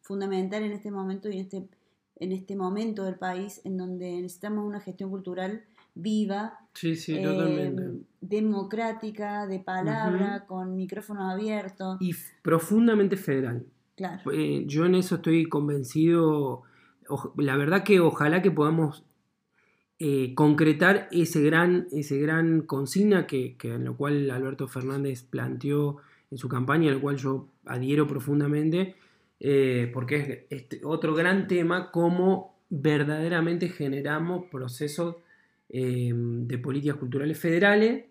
fundamental 0.02 0.62
en 0.62 0.72
este 0.72 0.90
momento 0.90 1.30
y 1.30 1.34
en 1.34 1.40
este, 1.40 1.68
en 2.16 2.32
este 2.32 2.56
momento 2.56 3.04
del 3.04 3.14
país 3.14 3.62
en 3.64 3.78
donde 3.78 4.20
necesitamos 4.20 4.66
una 4.66 4.80
gestión 4.80 5.08
cultural 5.08 5.64
viva, 5.94 6.58
em, 6.82 8.04
democrática, 8.20 9.46
de 9.46 9.60
palabra, 9.60 10.46
con 10.46 10.76
micrófono 10.76 11.28
abierto. 11.30 11.96
Y 12.00 12.12
profundamente 12.42 13.16
federal. 13.16 13.66
Claro. 13.96 14.30
Eh, 14.32 14.64
yo 14.66 14.86
en 14.86 14.94
eso 14.94 15.16
estoy 15.16 15.46
convencido. 15.46 16.62
la 17.36 17.56
verdad 17.56 17.82
que 17.82 17.98
ojalá 17.98 18.40
que 18.40 18.52
podamos 18.52 19.04
eh, 20.00 20.34
concretar 20.34 21.08
ese 21.12 21.42
gran, 21.42 21.86
ese 21.92 22.18
gran 22.18 22.62
consigna 22.62 23.26
que, 23.26 23.56
en 23.62 23.84
lo 23.84 23.96
cual 23.96 24.30
Alberto 24.30 24.66
Fernández 24.66 25.22
planteó 25.22 25.98
en 26.30 26.38
su 26.38 26.48
campaña, 26.48 26.90
al 26.90 27.00
cual 27.00 27.16
yo 27.16 27.46
adhiero 27.66 28.08
profundamente, 28.08 28.96
eh, 29.38 29.88
porque 29.94 30.16
es 30.16 30.38
este 30.50 30.80
otro 30.84 31.14
gran 31.14 31.46
tema, 31.46 31.92
cómo 31.92 32.56
verdaderamente 32.70 33.68
generamos 33.68 34.46
procesos 34.50 35.16
Em, 35.72 36.48
de 36.48 36.58
políticas 36.58 36.96
culturales 36.96 37.38
federales 37.38 38.06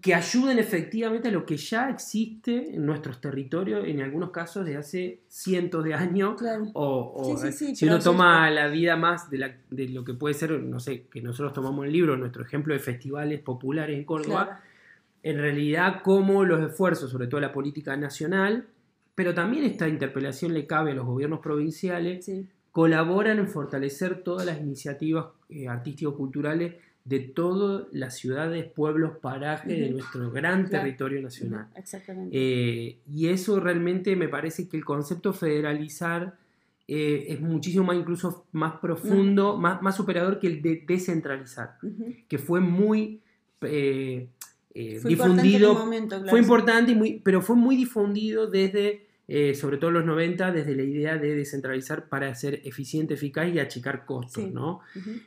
que 0.00 0.14
ayuden 0.14 0.58
efectivamente 0.58 1.28
a 1.28 1.30
lo 1.32 1.44
que 1.44 1.56
ya 1.56 1.90
existe 1.90 2.74
en 2.74 2.86
nuestros 2.86 3.20
territorios, 3.20 3.86
en 3.86 4.00
algunos 4.00 4.30
casos 4.30 4.64
de 4.64 4.76
hace 4.76 5.20
cientos 5.26 5.82
de 5.82 5.94
años, 5.94 6.40
o, 6.74 7.34
si 7.52 7.86
uno 7.86 7.98
toma 7.98 8.48
la 8.50 8.68
vida 8.68 8.96
más 8.96 9.30
de, 9.30 9.56
de, 9.70 9.88
lo 9.88 10.04
que 10.04 10.14
puede 10.14 10.34
ser, 10.34 10.52
no 10.52 10.78
sé, 10.78 11.06
que 11.10 11.20
nosotros 11.20 11.52
tomamos 11.52 11.86
el 11.86 11.92
libro, 11.92 12.16
nuestro 12.16 12.44
ejemplo 12.44 12.72
de 12.72 12.80
festivales 12.80 13.40
populares 13.40 13.98
en 13.98 14.04
Córdoba, 14.04 14.60
en 15.24 15.38
realidad 15.38 16.02
cómo 16.04 16.44
los 16.44 16.60
esfuerzos, 16.62 17.10
sobre 17.10 17.26
todo 17.26 17.40
la 17.40 17.52
política 17.52 17.96
nacional, 17.96 18.66
pero 19.14 19.34
también 19.34 19.64
esta 19.64 19.88
interpelación 19.88 20.54
le 20.54 20.66
cabe 20.66 20.92
a 20.92 20.94
los 20.94 21.04
gobiernos 21.04 21.40
provinciales, 21.40 22.30
colaboran 22.70 23.38
en 23.38 23.48
fortalecer 23.48 24.22
todas 24.22 24.46
las 24.46 24.60
iniciativas 24.60 25.26
eh, 25.50 25.68
artístico-culturales 25.68 26.74
de 27.04 27.18
todas 27.20 27.86
las 27.92 28.16
ciudades, 28.16 28.64
pueblos, 28.70 29.18
parajes 29.20 29.68
de 29.68 29.90
nuestro 29.90 30.30
gran 30.30 30.68
territorio 30.68 31.20
nacional. 31.20 31.66
Exactamente. 31.74 32.36
Eh, 32.36 32.98
y 33.12 33.28
eso 33.28 33.58
realmente 33.58 34.14
me 34.14 34.28
parece 34.28 34.68
que 34.68 34.76
el 34.76 34.84
concepto 34.84 35.32
federalizar 35.32 36.36
eh, 36.86 37.26
es 37.28 37.40
muchísimo 37.40 37.84
más, 37.84 37.96
incluso 37.96 38.46
más 38.52 38.74
profundo, 38.74 39.56
más, 39.56 39.82
más 39.82 39.96
superador 39.96 40.38
que 40.38 40.46
el 40.46 40.62
de 40.62 40.84
descentralizar, 40.86 41.78
que 42.28 42.38
fue 42.38 42.60
muy 42.60 43.20
difundido. 44.84 45.74
Fue 46.28 46.38
importante, 46.38 46.92
y 46.92 46.94
muy, 46.94 47.20
pero 47.24 47.42
fue 47.42 47.56
muy 47.56 47.76
difundido 47.76 48.46
desde 48.46 49.06
eh, 49.34 49.54
sobre 49.54 49.78
todo 49.78 49.88
en 49.88 49.94
los 49.94 50.04
90, 50.04 50.52
desde 50.52 50.76
la 50.76 50.82
idea 50.82 51.16
de 51.16 51.34
descentralizar 51.34 52.10
para 52.10 52.34
ser 52.34 52.60
eficiente, 52.64 53.14
eficaz 53.14 53.48
y 53.48 53.60
achicar 53.60 54.04
costos. 54.04 54.52
¿no? 54.52 54.80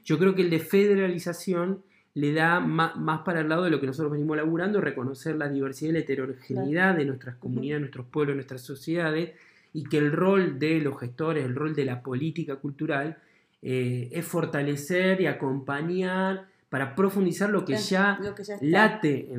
Yo 0.03 0.19
creo 0.19 0.35
que 0.35 0.43
el 0.43 0.51
de 0.51 0.59
federalización 0.59 1.81
le 2.13 2.31
da 2.31 2.59
más, 2.59 2.93
para 3.25 3.41
el 3.41 3.49
lado 3.49 3.63
de 3.63 3.71
lo 3.71 3.79
que 3.79 3.87
nosotros 3.87 4.11
venimos 4.11 4.37
laburando, 4.37 4.79
reconocer 4.79 5.35
la 5.37 5.49
diversidad 5.49 5.89
y 5.89 5.93
la 5.93 5.99
heterogeneidad 6.01 6.95
de 6.95 7.05
nuestras 7.05 7.37
comunidades, 7.37 7.79
nuestros 7.81 8.05
pueblos, 8.05 8.35
nuestras 8.35 8.61
sociedades, 8.61 9.31
y 9.73 9.85
que 9.85 9.97
el 9.97 10.11
rol 10.11 10.59
de 10.59 10.81
los 10.81 10.99
gestores, 10.99 11.43
el 11.43 11.55
rol 11.55 11.73
de 11.73 11.85
la 11.85 12.03
política 12.03 12.57
cultural, 12.57 13.17
eh, 13.63 14.09
es 14.11 14.23
fortalecer 14.23 15.19
y 15.19 15.25
acompañar 15.25 16.45
para 16.69 16.93
profundizar 16.93 17.49
lo 17.49 17.65
que, 17.65 17.75
ya, 17.77 18.19
late, 18.61 19.29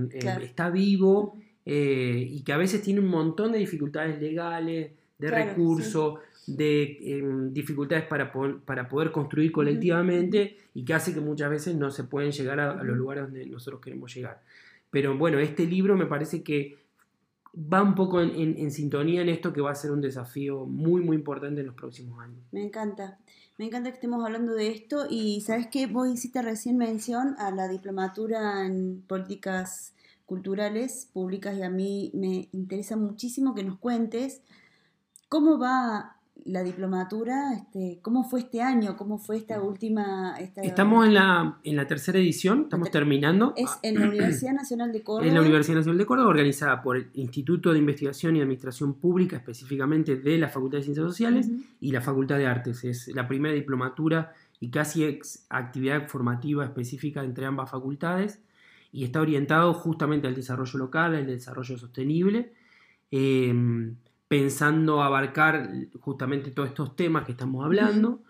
está 0.42 0.70
vivo 0.70 1.38
eh, 1.66 2.28
y 2.30 2.42
que 2.42 2.52
a 2.52 2.56
veces 2.56 2.80
tiene 2.80 3.00
un 3.00 3.08
montón 3.08 3.50
de 3.50 3.58
dificultades 3.58 4.20
legales, 4.20 4.92
de 5.18 5.30
recursos, 5.30 6.20
de 6.46 6.98
em, 7.02 7.52
dificultades 7.52 8.04
para, 8.04 8.32
para 8.64 8.88
poder 8.88 9.10
construir 9.10 9.50
colectivamente 9.50 10.56
y 10.74 10.84
que 10.84 10.94
hace 10.94 11.12
que 11.12 11.20
muchas 11.20 11.50
veces 11.50 11.74
no 11.74 11.90
se 11.90 12.04
pueden 12.04 12.30
llegar 12.30 12.60
a, 12.60 12.82
los 12.84 12.96
lugares 12.96 13.24
donde 13.24 13.46
nosotros 13.46 13.80
queremos 13.80 14.14
llegar. 14.14 14.42
Pero 14.90 15.18
bueno, 15.18 15.40
este 15.40 15.66
libro 15.66 15.96
me 15.96 16.06
parece 16.06 16.44
que 16.44 16.78
va 17.56 17.82
un 17.82 17.96
poco 17.96 18.20
en, 18.20 18.70
sintonía 18.70 19.22
en 19.22 19.28
esto 19.28 19.52
que 19.52 19.60
va 19.60 19.72
a 19.72 19.74
ser 19.74 19.90
un 19.90 20.00
desafío 20.00 20.66
muy, 20.66 21.02
muy 21.02 21.16
importante 21.16 21.62
en 21.62 21.66
los 21.66 21.74
próximos 21.74 22.20
años. 22.20 22.38
Me 22.52 22.62
encanta. 22.62 23.18
Me 23.58 23.64
encanta 23.64 23.88
que 23.90 23.94
estemos 23.94 24.22
hablando 24.24 24.52
de 24.52 24.68
esto 24.68 25.06
y 25.08 25.40
sabes 25.40 25.66
que 25.66 25.86
vos 25.86 26.06
hiciste 26.08 26.42
recién 26.42 26.76
mención 26.76 27.34
a 27.38 27.50
la 27.50 27.66
diplomatura 27.66 28.66
en 28.66 29.02
políticas 29.08 29.95
culturales 30.26 31.08
públicas 31.12 31.56
y 31.56 31.62
a 31.62 31.70
mí 31.70 32.10
me 32.14 32.48
interesa 32.52 32.96
muchísimo 32.96 33.54
que 33.54 33.64
nos 33.64 33.78
cuentes 33.78 34.42
cómo 35.28 35.58
va 35.58 36.16
la 36.44 36.62
diplomatura, 36.62 37.54
este, 37.54 37.98
cómo 38.02 38.22
fue 38.22 38.40
este 38.40 38.60
año, 38.60 38.96
cómo 38.96 39.18
fue 39.18 39.36
esta 39.36 39.60
última... 39.60 40.36
estamos 40.38 41.06
en 41.06 41.14
la, 41.14 41.58
en 41.64 41.76
la 41.76 41.86
tercera 41.86 42.18
edición, 42.18 42.64
estamos 42.64 42.90
terminando. 42.90 43.54
Es 43.56 43.70
en 43.82 43.98
la 43.98 44.06
Universidad 44.06 44.52
Nacional 44.52 44.92
de 44.92 45.02
Córdoba. 45.02 45.26
En 45.26 45.34
la 45.34 45.40
Universidad 45.40 45.76
Nacional 45.76 45.98
de 45.98 46.06
Córdoba, 46.06 46.28
organizada 46.28 46.82
por 46.82 46.96
el 46.96 47.10
Instituto 47.14 47.72
de 47.72 47.78
Investigación 47.78 48.36
y 48.36 48.42
Administración 48.42 48.94
Pública, 48.94 49.36
específicamente 49.36 50.16
de 50.16 50.38
la 50.38 50.48
Facultad 50.48 50.78
de 50.78 50.84
Ciencias 50.84 51.06
Sociales 51.06 51.50
y 51.80 51.90
la 51.90 52.00
Facultad 52.00 52.36
de 52.36 52.46
Artes. 52.46 52.84
Es 52.84 53.08
la 53.08 53.26
primera 53.26 53.54
diplomatura 53.54 54.32
y 54.60 54.70
casi 54.70 55.18
actividad 55.48 56.06
formativa 56.06 56.64
específica 56.64 57.24
entre 57.24 57.46
ambas 57.46 57.70
facultades 57.70 58.40
y 58.92 59.04
está 59.04 59.20
orientado 59.20 59.74
justamente 59.74 60.26
al 60.26 60.34
desarrollo 60.34 60.78
local, 60.78 61.14
al 61.14 61.26
desarrollo 61.26 61.76
sostenible, 61.78 62.52
em, 63.10 63.96
pensando 64.28 65.02
abarcar 65.02 65.70
justamente 66.00 66.50
todos 66.50 66.68
estos 66.68 66.96
temas 66.96 67.24
que 67.24 67.32
estamos 67.32 67.64
hablando. 67.64 68.22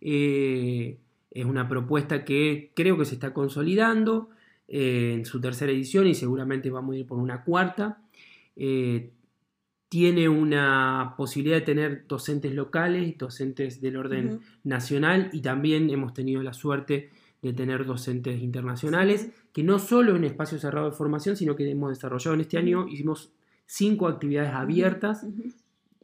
Eh, 0.00 0.98
es 1.30 1.44
una 1.44 1.68
propuesta 1.68 2.24
que 2.24 2.72
creo 2.74 2.98
que 2.98 3.04
se 3.04 3.14
está 3.14 3.32
consolidando 3.32 4.30
eh, 4.68 5.14
en 5.14 5.24
su 5.24 5.40
tercera 5.40 5.72
edición 5.72 6.06
y 6.06 6.14
seguramente 6.14 6.70
vamos 6.70 6.94
a 6.94 6.98
ir 6.98 7.06
por 7.06 7.18
una 7.18 7.42
cuarta. 7.44 8.02
Eh, 8.56 9.10
tiene 9.88 10.28
una 10.28 11.14
posibilidad 11.18 11.56
de 11.56 11.62
tener 11.66 12.06
docentes 12.08 12.54
locales, 12.54 13.18
docentes 13.18 13.82
del 13.82 13.98
orden 13.98 14.40
nacional 14.64 15.28
y 15.34 15.42
también 15.42 15.90
hemos 15.90 16.14
tenido 16.14 16.42
la 16.42 16.54
suerte 16.54 17.10
de 17.42 17.52
tener 17.52 17.84
docentes 17.84 18.40
internacionales, 18.40 19.30
que 19.52 19.62
no 19.62 19.78
solo 19.78 20.16
en 20.16 20.24
espacio 20.24 20.58
cerrado 20.58 20.90
de 20.90 20.96
formación, 20.96 21.36
sino 21.36 21.56
que 21.56 21.70
hemos 21.70 21.90
desarrollado 21.90 22.34
en 22.34 22.40
este 22.40 22.58
año, 22.58 22.88
hicimos 22.88 23.30
cinco 23.66 24.08
actividades 24.08 24.52
abiertas, 24.52 25.26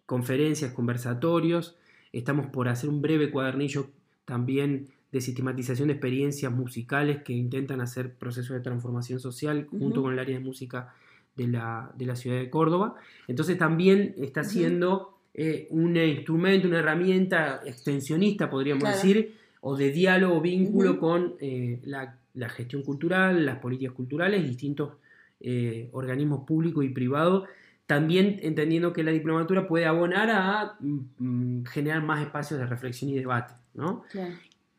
conferencias, 0.07 0.73
conversatorios, 0.73 1.77
estamos 2.13 2.47
por 2.47 2.69
hacer 2.69 2.89
un 2.91 3.03
breve 3.03 3.31
cuadernillo 3.31 3.89
también 4.25 4.89
de 5.13 5.21
sistematización 5.21 5.89
de 5.89 5.95
experiencias 5.95 6.53
musicales 6.53 7.23
que 7.23 7.33
intentan 7.33 7.81
hacer 7.81 8.15
procesos 8.15 8.55
de 8.55 8.61
transformación 8.61 9.21
social 9.21 9.67
junto 9.71 10.03
con 10.03 10.13
el 10.13 10.19
área 10.19 10.39
de 10.39 10.45
música 10.45 10.95
de 11.37 11.47
la, 11.49 12.17
ciudad 12.17 12.39
de 12.39 12.51
Córdoba. 12.51 12.97
Entonces 13.27 13.57
también 13.57 14.15
está 14.19 14.45
siendo 14.45 15.15
eh, 15.35 15.69
un 15.71 15.97
instrumento, 15.97 16.69
una 16.69 16.81
herramienta 16.81 17.63
extensionista, 17.65 18.51
podríamos 18.51 18.85
decir, 18.85 19.35
o 19.61 19.77
de 19.77 19.91
diálogo, 19.91 20.41
vínculo 20.41 20.99
con 20.99 21.35
eh, 21.41 21.81
la, 21.85 22.19
gestión 22.49 22.83
cultural, 22.83 23.45
las 23.45 23.59
políticas 23.59 23.95
culturales, 23.95 24.43
distintos 24.43 24.95
eh, 25.41 25.89
organismos 25.93 26.45
públicos 26.45 26.85
y 26.85 26.89
privados, 26.89 27.49
también 27.87 28.39
entendiendo 28.43 28.93
que 28.93 29.03
la 29.03 29.13
diplomatura 29.13 29.67
puede 29.67 29.87
abonar 29.87 30.31
a 30.31 30.77
mm, 30.81 30.99
mm, 31.19 31.65
generar 31.67 32.03
más 32.03 32.21
espacios 32.21 32.61
de 32.61 32.67
reflexión 32.67 33.11
y 33.11 33.15
debate. 33.15 33.55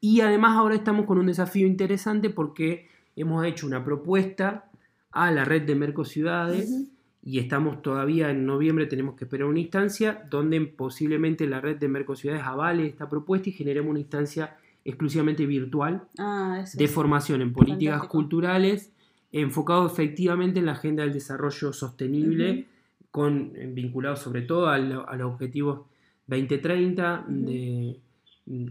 Y 0.01 0.21
además 0.21 0.57
ahora 0.57 0.75
estamos 0.75 1.05
con 1.05 1.17
un 1.17 1.27
desafío 1.27 1.65
interesante 1.65 2.29
porque 2.29 2.87
hemos 3.15 3.45
hecho 3.45 3.67
una 3.67 3.83
propuesta 3.83 4.69
a 5.11 5.31
la 5.31 5.43
red 5.43 5.63
de 5.63 5.75
Mercociudades 5.75 6.89
y 7.23 7.39
estamos 7.39 7.81
todavía 7.81 8.29
en 8.31 8.45
noviembre, 8.45 8.85
tenemos 8.85 9.15
que 9.15 9.25
esperar 9.25 9.47
una 9.47 9.59
instancia 9.59 10.25
donde 10.29 10.61
posiblemente 10.61 11.47
la 11.47 11.59
red 11.59 11.77
de 11.77 11.87
Mercociudades 11.87 12.43
avale 12.43 12.85
esta 12.85 13.09
propuesta 13.09 13.49
y 13.49 13.53
generemos 13.53 13.91
una 13.91 13.99
instancia 13.99 14.57
exclusivamente 14.85 15.45
virtual 15.45 16.03
ah, 16.17 16.63
de 16.73 16.87
formación 16.87 17.41
en 17.41 17.53
políticas 17.53 18.03
culturales, 18.07 18.91
enfocado 19.31 19.85
efectivamente 19.85 20.59
en 20.59 20.65
la 20.65 20.73
agenda 20.73 21.03
del 21.03 21.13
desarrollo 21.13 21.73
sostenible, 21.73 22.65
con, 23.11 23.53
vinculado 23.73 24.15
sobre 24.15 24.41
todo 24.43 24.67
a, 24.67 24.77
los 24.77 25.33
objetivos 25.33 25.81
2030 26.27 27.25
de, 27.27 27.99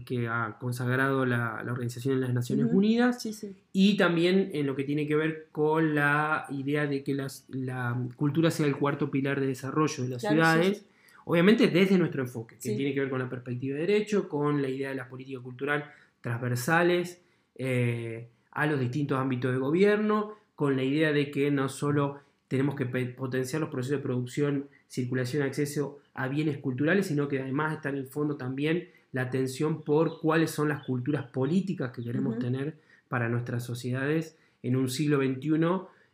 que 0.05 0.27
ha 0.27 0.57
consagrado 0.59 1.25
la, 1.25 1.63
Organización 1.69 2.15
de 2.15 2.21
las 2.21 2.33
Naciones 2.33 2.67
Unidas, 2.71 3.25
y 3.71 3.95
también 3.95 4.49
en 4.53 4.65
lo 4.65 4.75
que 4.75 4.83
tiene 4.83 5.07
que 5.07 5.15
ver 5.15 5.47
con 5.51 5.95
la 5.95 6.45
idea 6.49 6.85
de 6.85 7.03
que 7.03 7.15
la 7.15 7.97
cultura 8.17 8.51
sea 8.51 8.65
el 8.65 8.75
cuarto 8.75 9.09
pilar 9.09 9.39
de 9.39 9.47
desarrollo 9.47 10.03
de 10.03 10.09
las 10.09 10.21
ciudades, 10.21 10.85
obviamente 11.29 11.67
desde 11.67 11.95
nuestro 11.95 12.23
enfoque, 12.23 12.55
que 12.55 12.75
tiene 12.75 12.91
que 12.91 13.01
ver 13.01 13.09
con 13.11 13.19
la 13.19 13.29
perspectiva 13.29 13.75
de 13.75 13.85
derecho, 13.85 14.27
con 14.27 14.63
la 14.63 14.67
idea 14.67 14.89
de 14.89 14.95
la 14.95 15.07
política 15.07 15.39
cultural 15.39 15.85
transversales 16.21 17.21
eh, 17.53 18.29
a 18.49 18.65
los 18.65 18.79
distintos 18.79 19.19
ámbitos 19.19 19.51
de 19.51 19.59
gobierno, 19.59 20.33
con 20.55 20.75
la 20.75 20.81
idea 20.81 21.13
de 21.13 21.29
que 21.29 21.51
no 21.51 21.69
solo 21.69 22.19
tenemos 22.47 22.73
que 22.73 22.87
potenciar 22.87 23.61
los 23.61 23.69
procesos 23.69 23.99
de 23.99 24.03
producción, 24.03 24.69
circulación, 24.87 25.43
acceso 25.43 25.99
a 26.15 26.27
bienes 26.27 26.57
culturales, 26.57 27.05
sino 27.05 27.27
que 27.27 27.39
además 27.39 27.75
está 27.75 27.89
en 27.89 27.97
el 27.97 28.07
fondo 28.07 28.35
también 28.35 28.89
la 29.11 29.21
atención 29.21 29.83
por 29.83 30.19
cuáles 30.19 30.49
son 30.49 30.69
las 30.69 30.83
culturas 30.83 31.27
políticas 31.27 31.91
que 31.91 32.03
queremos 32.03 32.39
tener 32.39 32.79
para 33.07 33.29
nuestras 33.29 33.63
sociedades 33.63 34.35
en 34.63 34.75
un 34.75 34.89
siglo 34.89 35.17
XXI 35.17 35.51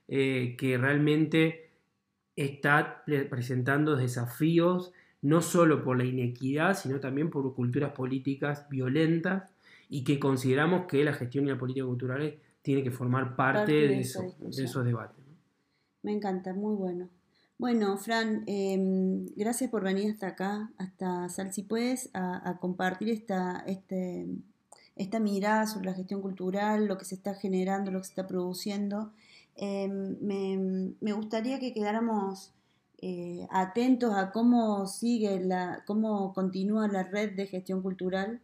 eh, 0.10 0.56
que 0.58 0.78
realmente 0.78 1.69
está 2.36 3.06
presentando 3.30 3.95
desafíos 3.95 4.91
no 5.21 5.41
solo 5.41 5.84
por 5.84 5.97
la 5.97 6.06
inequidad, 6.06 6.78
sino 6.78 6.99
también 6.99 7.30
por 7.30 7.54
culturas 7.56 7.93
políticas 7.93 8.67
violentas 8.69 9.51
y 9.89 10.04
que 10.04 10.19
consideramos 10.19 10.86
que 10.88 11.04
la 11.04 11.13
gestión 11.13 11.45
y 11.45 11.49
la 11.49 11.58
política 11.58 11.86
cultural 11.86 12.36
tiene 12.62 12.84
que 12.84 12.91
formar 12.91 13.36
parte, 13.36 13.71
de, 13.71 13.99
esos 13.99 14.86
debates. 14.86 15.23
Me 16.01 16.12
encanta, 16.12 16.54
muy 16.54 16.75
bueno. 16.75 17.10
Bueno, 17.58 17.97
Fran, 17.97 18.43
em, 18.47 19.28
gracias 19.36 19.69
por 19.69 19.84
venir 19.84 20.12
hasta 20.12 20.28
acá, 20.28 20.71
hasta 20.78 21.30
Sal 21.30 21.54
si 21.54 21.63
puedes, 21.63 22.10
a, 22.13 22.58
compartir 22.60 23.10
esta, 23.10 23.63
este, 23.65 24.28
esta 24.95 25.19
mirada 25.19 25.65
sobre 25.65 25.86
la 25.86 25.93
gestión 25.93 26.21
cultural, 26.21 26.88
lo 26.88 26.97
que 26.97 27.06
se 27.06 27.15
está 27.15 27.34
generando, 27.34 27.91
lo 27.91 27.99
que 27.99 28.06
se 28.06 28.12
está 28.12 28.28
produciendo. 28.28 29.13
Em, 29.56 30.17
me, 30.99 31.13
gustaría 31.13 31.60
que 31.60 31.73
quedáramos 31.73 32.51
eh, 33.06 33.48
atentos 33.52 34.15
a 34.15 34.32
cómo 34.32 34.88
sigue 34.88 35.39
la, 35.39 35.84
cómo 35.86 36.34
continúa 36.34 36.88
la 36.88 37.04
red 37.04 37.36
de 37.36 37.48
gestión 37.48 37.82
cultural, 37.82 38.41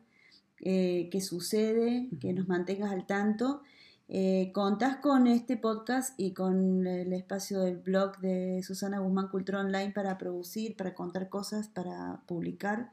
eh, 0.59 1.09
qué 1.11 1.21
sucede, 1.21 2.09
que 2.19 2.33
nos 2.33 2.47
mantengas 2.47 2.91
al 2.91 3.05
tanto 3.05 3.61
eh, 4.13 4.51
contás 4.53 4.97
con 4.97 5.25
este 5.25 5.55
podcast 5.55 6.19
y 6.19 6.33
con 6.33 6.85
el 6.85 7.13
espacio 7.13 7.61
del 7.61 7.77
blog 7.77 8.19
de 8.19 8.61
Susana 8.61 8.99
Guzmán 8.99 9.29
Cultura 9.29 9.61
Online 9.61 9.93
para 9.93 10.17
producir, 10.17 10.75
para 10.75 10.93
contar 10.93 11.29
cosas, 11.29 11.69
para 11.69 12.19
publicar. 12.25 12.91